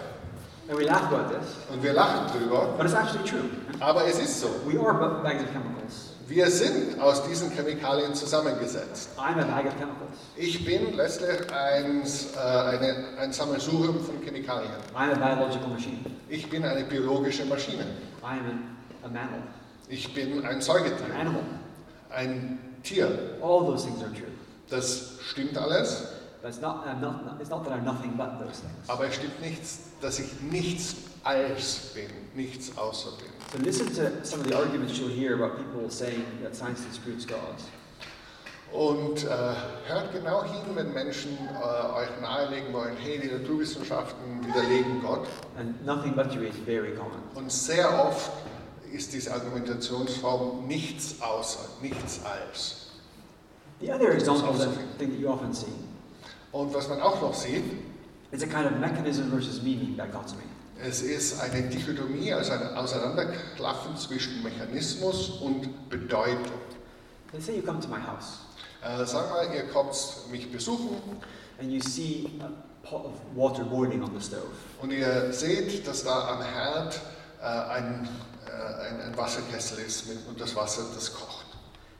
[0.68, 3.44] And we laugh about this, Und wir lachen drüber, but it's actually true.
[3.80, 4.48] aber es ist so.
[4.66, 6.10] We are bags of chemicals.
[6.26, 9.08] Wir sind aus diesen Chemikalien zusammengesetzt.
[9.16, 10.18] I'm a bag of chemicals.
[10.36, 14.70] Ich bin letztlich ein, äh, eine, ein Sammelsurium von Chemikalien.
[14.94, 16.00] I'm a biological machine.
[16.28, 17.84] Ich bin eine biologische Maschine.
[18.22, 19.42] I am an, a mammal,
[19.88, 21.44] Ich bin ein an Säugetier, animal.
[22.10, 23.06] ein Tier.
[23.42, 24.28] All those things are true.
[24.68, 26.08] Das stimmt alles,
[26.60, 28.88] not, I'm not, it's not that I'm nothing but those things.
[28.88, 33.28] aber es stimmt nichts, dass ich nichts als bin, nichts außer bin.
[33.52, 37.26] So listen to some of the arguments you'll hear about people saying that science disproves
[37.26, 37.56] God.
[38.70, 39.28] Und äh,
[39.86, 45.26] hört genau hin, wenn Menschen äh, euch nahelegen wollen, hey, die Naturwissenschaften widerlegen Gott.
[45.58, 47.22] And nothing but you is very common.
[47.34, 48.30] Und sehr oft
[48.92, 52.90] ist diese Argumentationsform nichts außer, nichts als.
[53.80, 55.72] The other example also that thing that you often see
[56.52, 57.64] Und was man auch noch sieht,
[58.30, 60.42] is a kind of mechanism versus meaning dichotomy.
[60.80, 66.52] es ist eine Dichotomie, also ein Auseinanderklaffen zwischen Mechanismus und Bedeutung.
[67.32, 68.38] Let's say you come to my house
[68.80, 69.92] Äh, sag mal, ihr kommt
[70.30, 71.00] mich besuchen
[71.60, 72.48] and you see a
[72.88, 74.46] pot of water boiling on the stove.
[74.80, 77.00] und ihr seht, dass da am Herd
[77.40, 78.08] äh, ein,
[78.46, 81.46] äh, ein, ein Wasserkessel ist mit, und das Wasser, das kocht.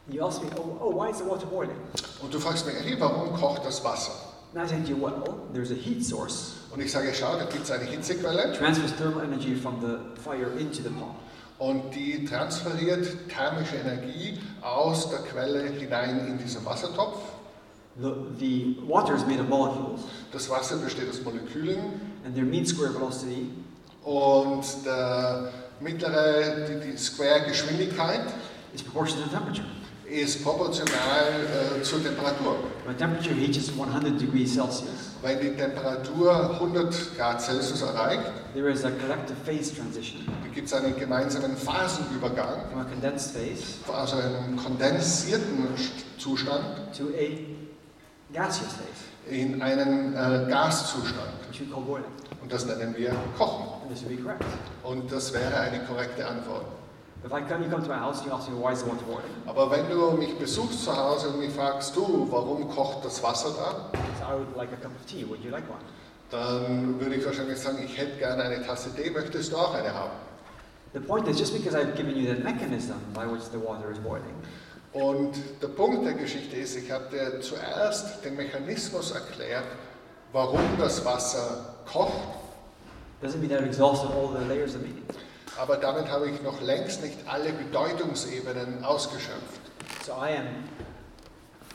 [0.06, 1.76] And you ask me, oh, oh, why is the water boiling?
[2.22, 4.12] Und du fragst mich, hey, warum kocht das Wasser?
[4.58, 6.56] And I say to you, well, there's a heat source.
[6.72, 10.50] Und ich sage, schau, da gibt es eine Hitzequelle Transfers thermal energy from the fire
[10.58, 11.14] into the pot.
[11.60, 17.20] und die transferiert thermische Energie aus der Quelle hinein in diesen Wassertopf.
[18.00, 20.00] The, the water is made of molecules,
[20.32, 21.78] Das Wasser besteht aus Molekülen
[22.24, 23.50] and their mean square velocity
[24.02, 28.26] und der mittlere, die, die Square-Geschwindigkeit
[28.74, 29.77] is proportional to temperature.
[30.10, 32.56] Ist proportional äh, zur Temperatur.
[32.84, 38.22] When temperature reaches 100 degrees Celsius, Wenn die Temperatur 100 Grad Celsius erreicht,
[38.54, 40.26] there is a collective phase transition
[40.58, 45.68] gibt es einen gemeinsamen Phasenübergang from a condensed phase aus einem kondensierten
[46.18, 46.64] Zustand
[46.96, 47.38] to a
[48.32, 51.30] gaseous phase, in einen äh, Gaszustand.
[51.48, 52.10] which we call boiling.
[52.42, 53.66] Und das nennen wir Kochen.
[53.82, 54.42] And this would be correct.
[54.82, 56.64] Und das wäre eine korrekte Antwort.
[59.46, 63.50] Aber wenn du mich besuchst zu Hause und mich fragst, du, warum kocht das Wasser
[63.56, 63.98] da?
[64.18, 65.24] So I would like a cup of tea.
[65.28, 65.80] Would you like one?
[66.30, 69.92] Dann würde ich wahrscheinlich sagen, ich hätte gerne eine Tasse Tee, möchtest du auch eine
[69.92, 70.10] haben?
[70.92, 73.98] The point is, just because I've given you the mechanism by which the water is
[73.98, 74.34] boiling,
[74.92, 79.64] Und der Punkt der Geschichte ist, ich habe dir zuerst den Mechanismus erklärt,
[80.32, 82.12] warum das Wasser kocht,
[83.22, 85.04] doesn't mean that I've exhausted all the layers of meaning.
[85.58, 89.60] Aber damit habe ich noch längst nicht alle Bedeutungsebenen ausgeschöpft.
[90.04, 90.46] So I am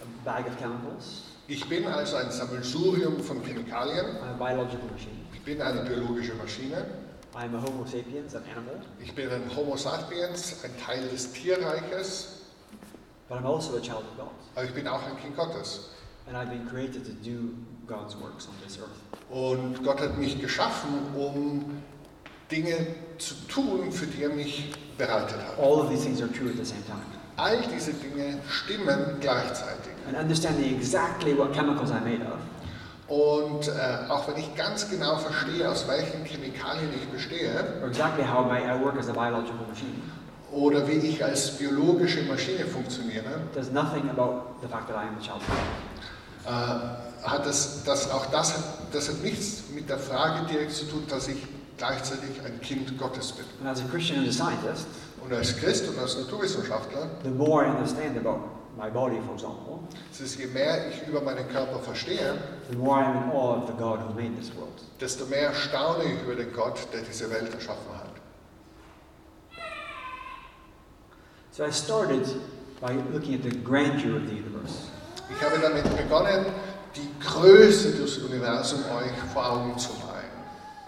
[0.01, 1.23] a bag of chemicals.
[1.47, 5.19] Ich bin also ein Sammelsurium von Chemikalien, I'm a biological machine.
[5.33, 6.85] ich bin eine biologische Maschine,
[7.35, 8.79] I'm a Homo sapiens, an animal.
[9.01, 12.39] ich bin ein Homo sapiens, ein Teil des Tierreiches,
[13.27, 14.31] But I'm also a child of God.
[14.55, 15.89] aber ich bin auch ein Kind Gottes.
[16.25, 17.53] And I've been created to do
[17.85, 18.89] God's works on this earth.
[19.29, 21.81] Und Gott hat mich geschaffen, um
[22.53, 22.87] Dinge
[23.17, 25.57] zu tun, für die er mich bereitet hat.
[25.57, 27.01] All of these things are true at the same time.
[27.35, 29.93] All diese Dinge stimmen gleichzeitig.
[30.07, 32.39] And understanding exactly what chemicals I'm made of
[33.07, 38.23] Und äh, auch wenn ich ganz genau verstehe, aus welchen Chemikalien ich bestehe or exactly
[38.23, 40.01] how I, I work as a biological machine
[40.51, 45.17] oder wie ich als biologische Maschine funktioniere, does nothing about the fact that I am
[45.17, 45.41] a child
[46.45, 48.53] äh, hat das, das auch das,
[48.91, 51.37] das hat nichts mit der Frage direkt zu tun, dass ich
[51.77, 53.45] gleichzeitig ein Kind Gottes bin.
[53.61, 54.87] And as a Christian and a scientist,
[55.23, 58.39] Und als Christ und als Naturwissenschaftler, the more I understand about
[58.77, 59.79] my body, for example,
[60.11, 62.37] es ist, je mehr ich über meinen Körper verstehe,
[62.69, 64.81] the more I'm in awe of the God who made this world.
[64.99, 68.09] desto mehr staune ich über den Gott, der diese Welt erschaffen hat.
[71.51, 72.25] So I started
[72.81, 74.89] by looking at the grandeur of the universe.
[75.29, 76.47] Ich habe damit begonnen,
[76.95, 79.89] die Größe des Universums euch vor Augen zu.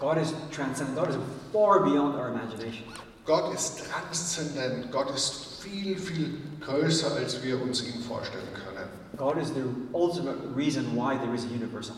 [0.06, 0.94] God is transcendent.
[0.96, 1.16] God is
[1.52, 2.84] far beyond our imagination.
[3.24, 8.88] Gott ist transzendent, Gott ist viel, viel größer, als wir uns ihn vorstellen können.
[9.16, 11.90] God is the ultimate reason why there is a universe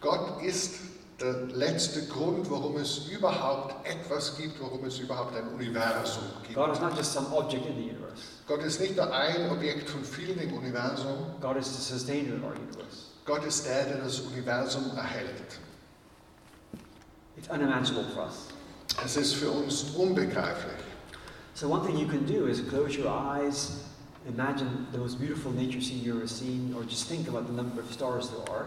[0.00, 0.76] Gott ist
[1.20, 6.54] der letzte Grund, warum es überhaupt etwas gibt, warum es überhaupt ein Universum gibt.
[6.54, 8.22] God is not just some object in the universe.
[8.48, 12.44] Gott ist nicht nur ein Objekt von vielen im Universum, God is the sustainer of
[12.44, 13.08] our universe.
[13.26, 15.65] Gott ist der, der das Universum erhält.
[17.36, 18.48] It's unimaginable for us.
[19.04, 20.72] Es ist für uns unbegreiflich.
[21.54, 23.84] So one thing you can do is close your eyes,
[24.28, 27.80] imagine the most beautiful nature scene you've ever seen, or just think about the number
[27.80, 28.66] of stars there are.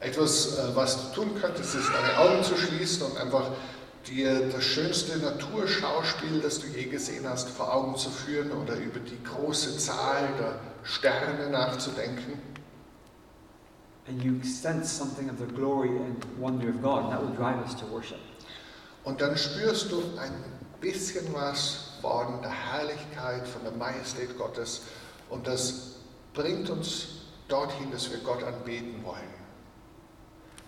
[0.00, 3.50] Etwas, äh, was du tun könntest, ist deine Augen zu schließen und einfach
[4.06, 9.00] dir das schönste Naturschauspiel, das du je gesehen hast, vor Augen zu führen oder über
[9.00, 12.38] die große Zahl der Sterne nachzudenken.
[14.08, 17.58] And you sense something of the glory and wonder of God, and that will drive
[17.58, 18.18] us to worship.
[19.04, 20.32] Und dann spürst du ein
[20.80, 24.82] bisschen was von der Herrlichkeit, von der Majestät Gottes
[25.30, 25.96] und das
[26.34, 29.34] bringt uns dorthin, dass wir Gott anbeten wollen.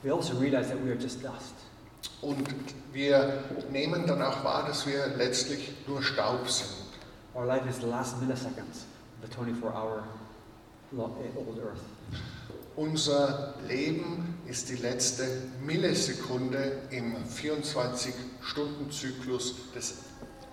[0.03, 1.55] We also realize that we are just dust.
[2.23, 2.49] Und
[2.93, 6.71] wir nehmen dann auch wahr, dass wir letztlich nur Staub sind.
[7.35, 8.87] Our life is the last milliseconds
[9.23, 10.05] of the 24 hour
[10.97, 11.83] old earth.
[12.79, 15.27] Unser Leben ist die letzte
[15.67, 19.95] Millisekunde im 24-Stunden-Zyklus des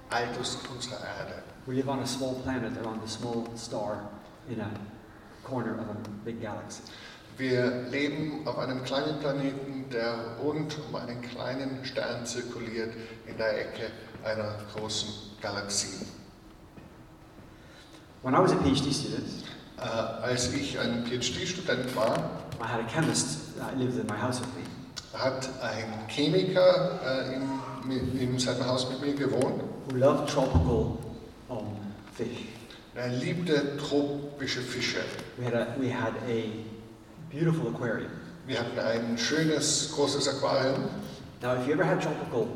[0.09, 1.43] Alters unserer Erde.
[1.67, 4.09] We live on a small planet around a small star
[4.49, 4.71] in a
[5.43, 6.81] corner of a big galaxy.
[7.37, 12.91] Wir leben auf einem kleinen Planeten, der rund um einen kleinen Stern zirkuliert
[13.27, 13.91] in der Ecke
[14.23, 15.09] einer großen
[15.43, 16.07] Galaxie.
[18.23, 19.43] When I was a PhD student,
[19.77, 22.17] als ich ein PhD-Student war,
[22.61, 24.63] I had a chemist that lived in my house with me.
[25.13, 29.63] hat ein Chemiker äh, in, in seinem Haus mit mir gewohnt.
[29.87, 30.97] who loved tropical
[31.49, 31.77] um,
[32.13, 32.45] fish.
[32.95, 35.01] Er liebte tropische Fische.
[35.37, 36.49] We had a, we had a
[37.29, 38.11] beautiful aquarium.
[38.47, 40.89] Wir hatten ein schönes, großes Aquarium.
[41.41, 42.47] Now, if you ever had tropical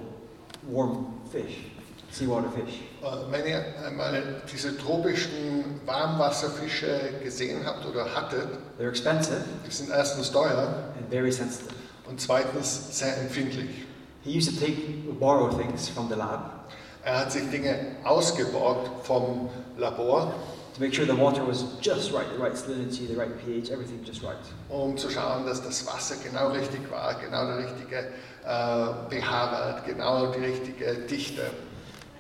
[0.64, 1.66] warm fish,
[2.12, 2.89] seawater fish, Äh,
[3.30, 10.32] Wenn ihr einmal diese tropischen Warmwasserfische gesehen habt oder hattet, they're expensive die sind erstens
[10.32, 11.74] teuer and very sensitive.
[12.10, 13.86] und zweitens sehr empfindlich.
[14.22, 14.76] He used to take
[15.20, 16.68] borrow things from the lab
[17.04, 20.34] Er hat sich Dinge ausgeborgt vom Labor,
[20.76, 24.04] to make sure the water was just right, the right salinity, the right pH, everything
[24.04, 24.36] just right.
[24.70, 27.98] um zu schauen, dass das Wasser genau richtig war, genau der richtige
[28.46, 31.50] äh, pH-Wert, genau die richtige Dichte.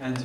[0.01, 0.17] And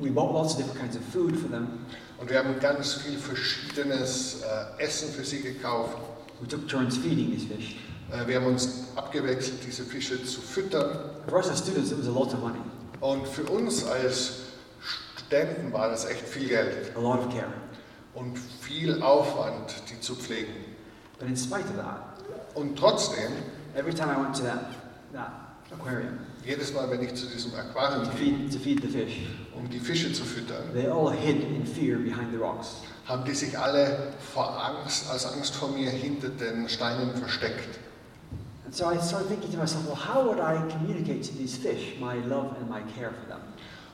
[0.00, 1.86] we bought lots of different kinds of food for them.
[2.20, 5.96] Und wir haben ganz viel verschiedenes äh, Essen für sie gekauft.
[6.40, 7.76] We took turns feeding these fish.
[8.10, 10.98] Äh, wir haben uns abgewechselt, diese Fische zu füttern.
[11.28, 12.60] For us as students, it was a lot of money,
[13.00, 14.32] Und für uns als
[15.16, 17.52] Studenten war das echt viel Geld a lot of care.
[18.14, 20.52] und viel Aufwand, die zu pflegen.
[21.18, 22.00] But in spite of that,
[22.54, 23.30] Und trotzdem,
[23.76, 24.70] every time I went to that,
[25.12, 25.30] that
[25.72, 29.26] aquarium jedes Mal, wenn ich zu diesem Aquarium to ging, feed, to feed the fish,
[29.54, 32.82] um die Fische zu füttern, they all hid in fear behind the rocks.
[33.06, 37.78] haben die sich alle vor Angst, aus Angst vor mir hinter den Steinen versteckt.
[38.64, 41.98] And so I started thinking to myself, well, how would I communicate to these fish
[41.98, 43.40] my love and my care for them?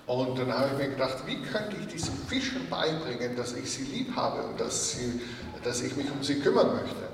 [0.07, 3.85] Und dann habe ich mir gedacht, wie könnte ich diesen Fischen beibringen, dass ich sie
[3.85, 5.21] lieb habe und dass, sie,
[5.63, 7.09] dass ich mich um sie kümmern möchte.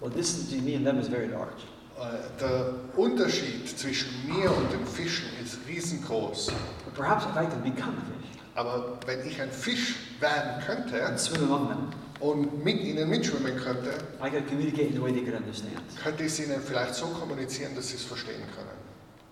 [0.00, 1.62] Well, distance between me and them is very large.
[2.00, 6.46] Äh, Der Unterschied zwischen mir und den Fischen ist riesengroß.
[6.84, 11.04] But perhaps if I could become a fish Aber wenn ich ein Fisch werden könnte
[11.04, 11.88] and swim among them,
[12.20, 13.90] und mit ihnen mitschwimmen könnte,
[14.22, 15.76] I could communicate in a way they could understand.
[16.02, 18.78] könnte ich es ihnen vielleicht so kommunizieren, dass sie es verstehen können.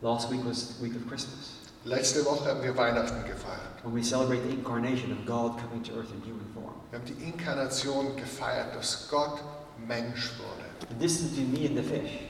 [0.02, 1.54] Last week was the week of Christmas,
[1.84, 3.82] Letzte Woche haben wir Weihnachten gefeiert.
[3.84, 6.74] when we celebrate the incarnation of God coming to earth in human form.
[6.90, 9.42] Wir haben die Inkarnation gefeiert, dass Gott
[9.86, 10.64] Mensch wurde.
[10.90, 12.27] The distance between me and the fish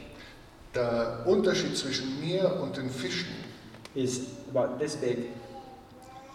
[0.74, 3.28] Der Unterschied zwischen mir und den Fischen
[3.94, 5.30] is about this big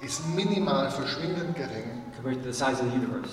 [0.02, 3.32] ist minimal verschwindend gering compared to the size of the universe,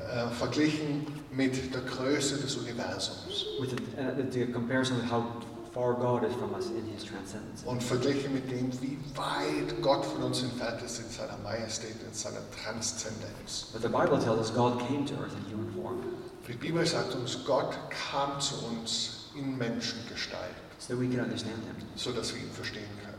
[0.00, 5.24] äh, verglichen mit der Größe des Universums with the, uh, the comparison with how
[5.72, 7.64] far God is from us in His transcendence.
[7.64, 12.12] und verglichen mit dem, wie weit Gott von uns entfernt ist in seiner Majestät, in
[12.12, 13.68] seiner Transzendenz.
[13.72, 16.02] But the Bible tells us God came to earth in human form
[16.46, 21.56] Die Bibel sagt uns, Gott kam zu uns in Menschengestalt, so that we can understand
[21.64, 21.76] Him.
[21.96, 23.14] so dass wir ihn verstehen können.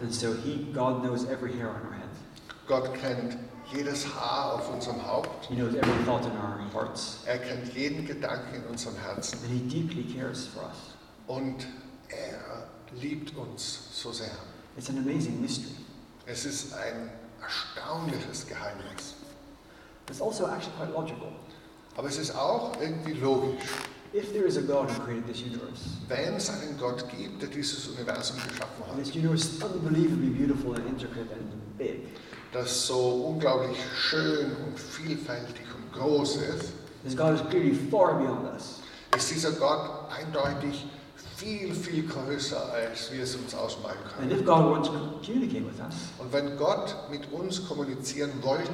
[0.00, 2.08] And so He, God knows every hair on our head.
[2.66, 3.36] Gott kennt
[3.72, 5.46] jedes Haar auf unserem Haupt.
[5.46, 7.18] He knows every thought in our hearts.
[7.26, 9.38] Er kennt jeden Gedanken in unserem Herzen.
[9.42, 10.94] And He deeply cares for us.
[11.26, 11.66] Und
[12.08, 12.68] er
[13.00, 14.30] liebt uns so sehr.
[14.76, 15.74] It's an amazing mystery.
[16.26, 17.10] Es ist ein
[17.40, 19.14] erstaunliches Geheimnis.
[20.08, 21.32] It's also actually quite logical.
[21.96, 23.64] Aber es ist auch irgendwie logisch.
[24.14, 27.48] If there is a God who created this universe, Wenn es einen Gott gibt, der
[27.48, 32.06] dieses Universum geschaffen and this hat, universe is unbelievably beautiful and intricate and big,
[32.52, 36.72] das so unglaublich schön und vielfältig und groß ist,
[37.04, 38.80] this God is clearly far beyond us.
[39.16, 40.86] ist dieser Gott eindeutig
[41.36, 44.30] viel, viel größer, als wir es uns ausmalen And können.
[44.40, 48.68] if God wants to communicate with us, Und wenn Gott mit uns kommunizieren wollte,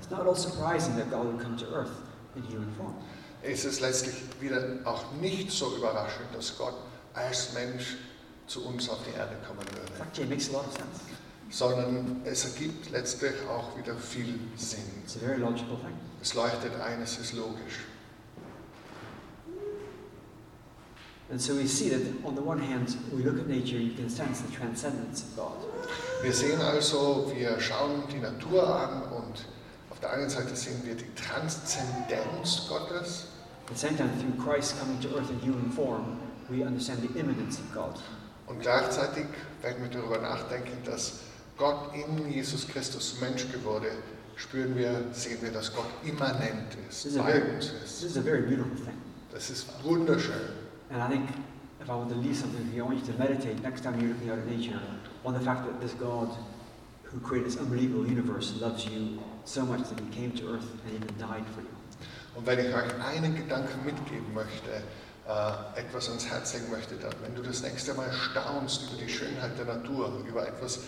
[0.00, 1.92] it's not at all surprising that God would come to earth
[2.34, 2.94] in human form.
[3.42, 6.74] Ist es letztlich wieder auch nicht so überraschend, dass Gott
[7.14, 7.96] als Mensch
[8.46, 11.00] zu uns auf die Erde kommen würde, it makes a lot of sense.
[11.50, 14.80] sondern es ergibt letztlich auch wieder viel Sinn.
[15.04, 15.96] It's a very logical thing.
[16.20, 17.80] Es leuchtet ein, es ist logisch.
[21.30, 24.08] And so we see that on the one hand, we look at nature, you can
[24.10, 25.72] sense the transcendence of God.
[26.22, 29.46] Wir sehen also, wir schauen die Natur an und
[29.90, 33.26] auf der einen Seite sehen wir die Transzendenz Gottes
[33.72, 36.20] the same time, through Christ coming to earth in human form,
[36.50, 37.98] we understand the immanence of God.
[38.46, 39.26] und gleichzeitig
[39.62, 41.20] werden wir darüber nachdenken, dass
[41.56, 43.92] Gott in Jesus Christus Mensch geworden
[44.36, 48.02] spüren wir, sehen wir, dass Gott immanent This ist, is a bei very, uns this
[48.02, 48.96] is a very beautiful thing.
[49.32, 50.34] Das ist wunderschön.
[50.90, 51.30] And I think
[51.80, 54.12] if I want to leave something here, I want you to meditate next time you're
[54.12, 54.80] looking out at nature
[55.24, 56.28] on the fact that this God
[57.04, 60.94] who created this unbelievable universe loves you so much that he came to earth and
[60.94, 61.71] even died for you.
[62.34, 64.82] Und wenn ich euch einen Gedanken mitgeben möchte,
[65.28, 69.08] äh, etwas ans Herz legen möchte, dann, wenn du das nächste Mal staunst über die
[69.08, 70.78] Schönheit der Natur, über etwas,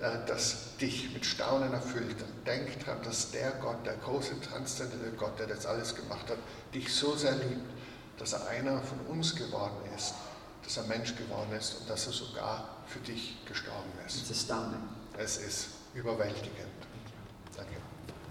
[0.00, 5.10] äh, das dich mit Staunen erfüllt, dann denk dran, dass der Gott, der große, transzendente
[5.16, 6.38] Gott, der das alles gemacht hat,
[6.74, 7.68] dich so sehr liebt,
[8.18, 10.14] dass er einer von uns geworden ist,
[10.62, 14.30] dass er Mensch geworden ist und dass er sogar für dich gestorben ist.
[15.18, 16.69] Es ist überwältigend.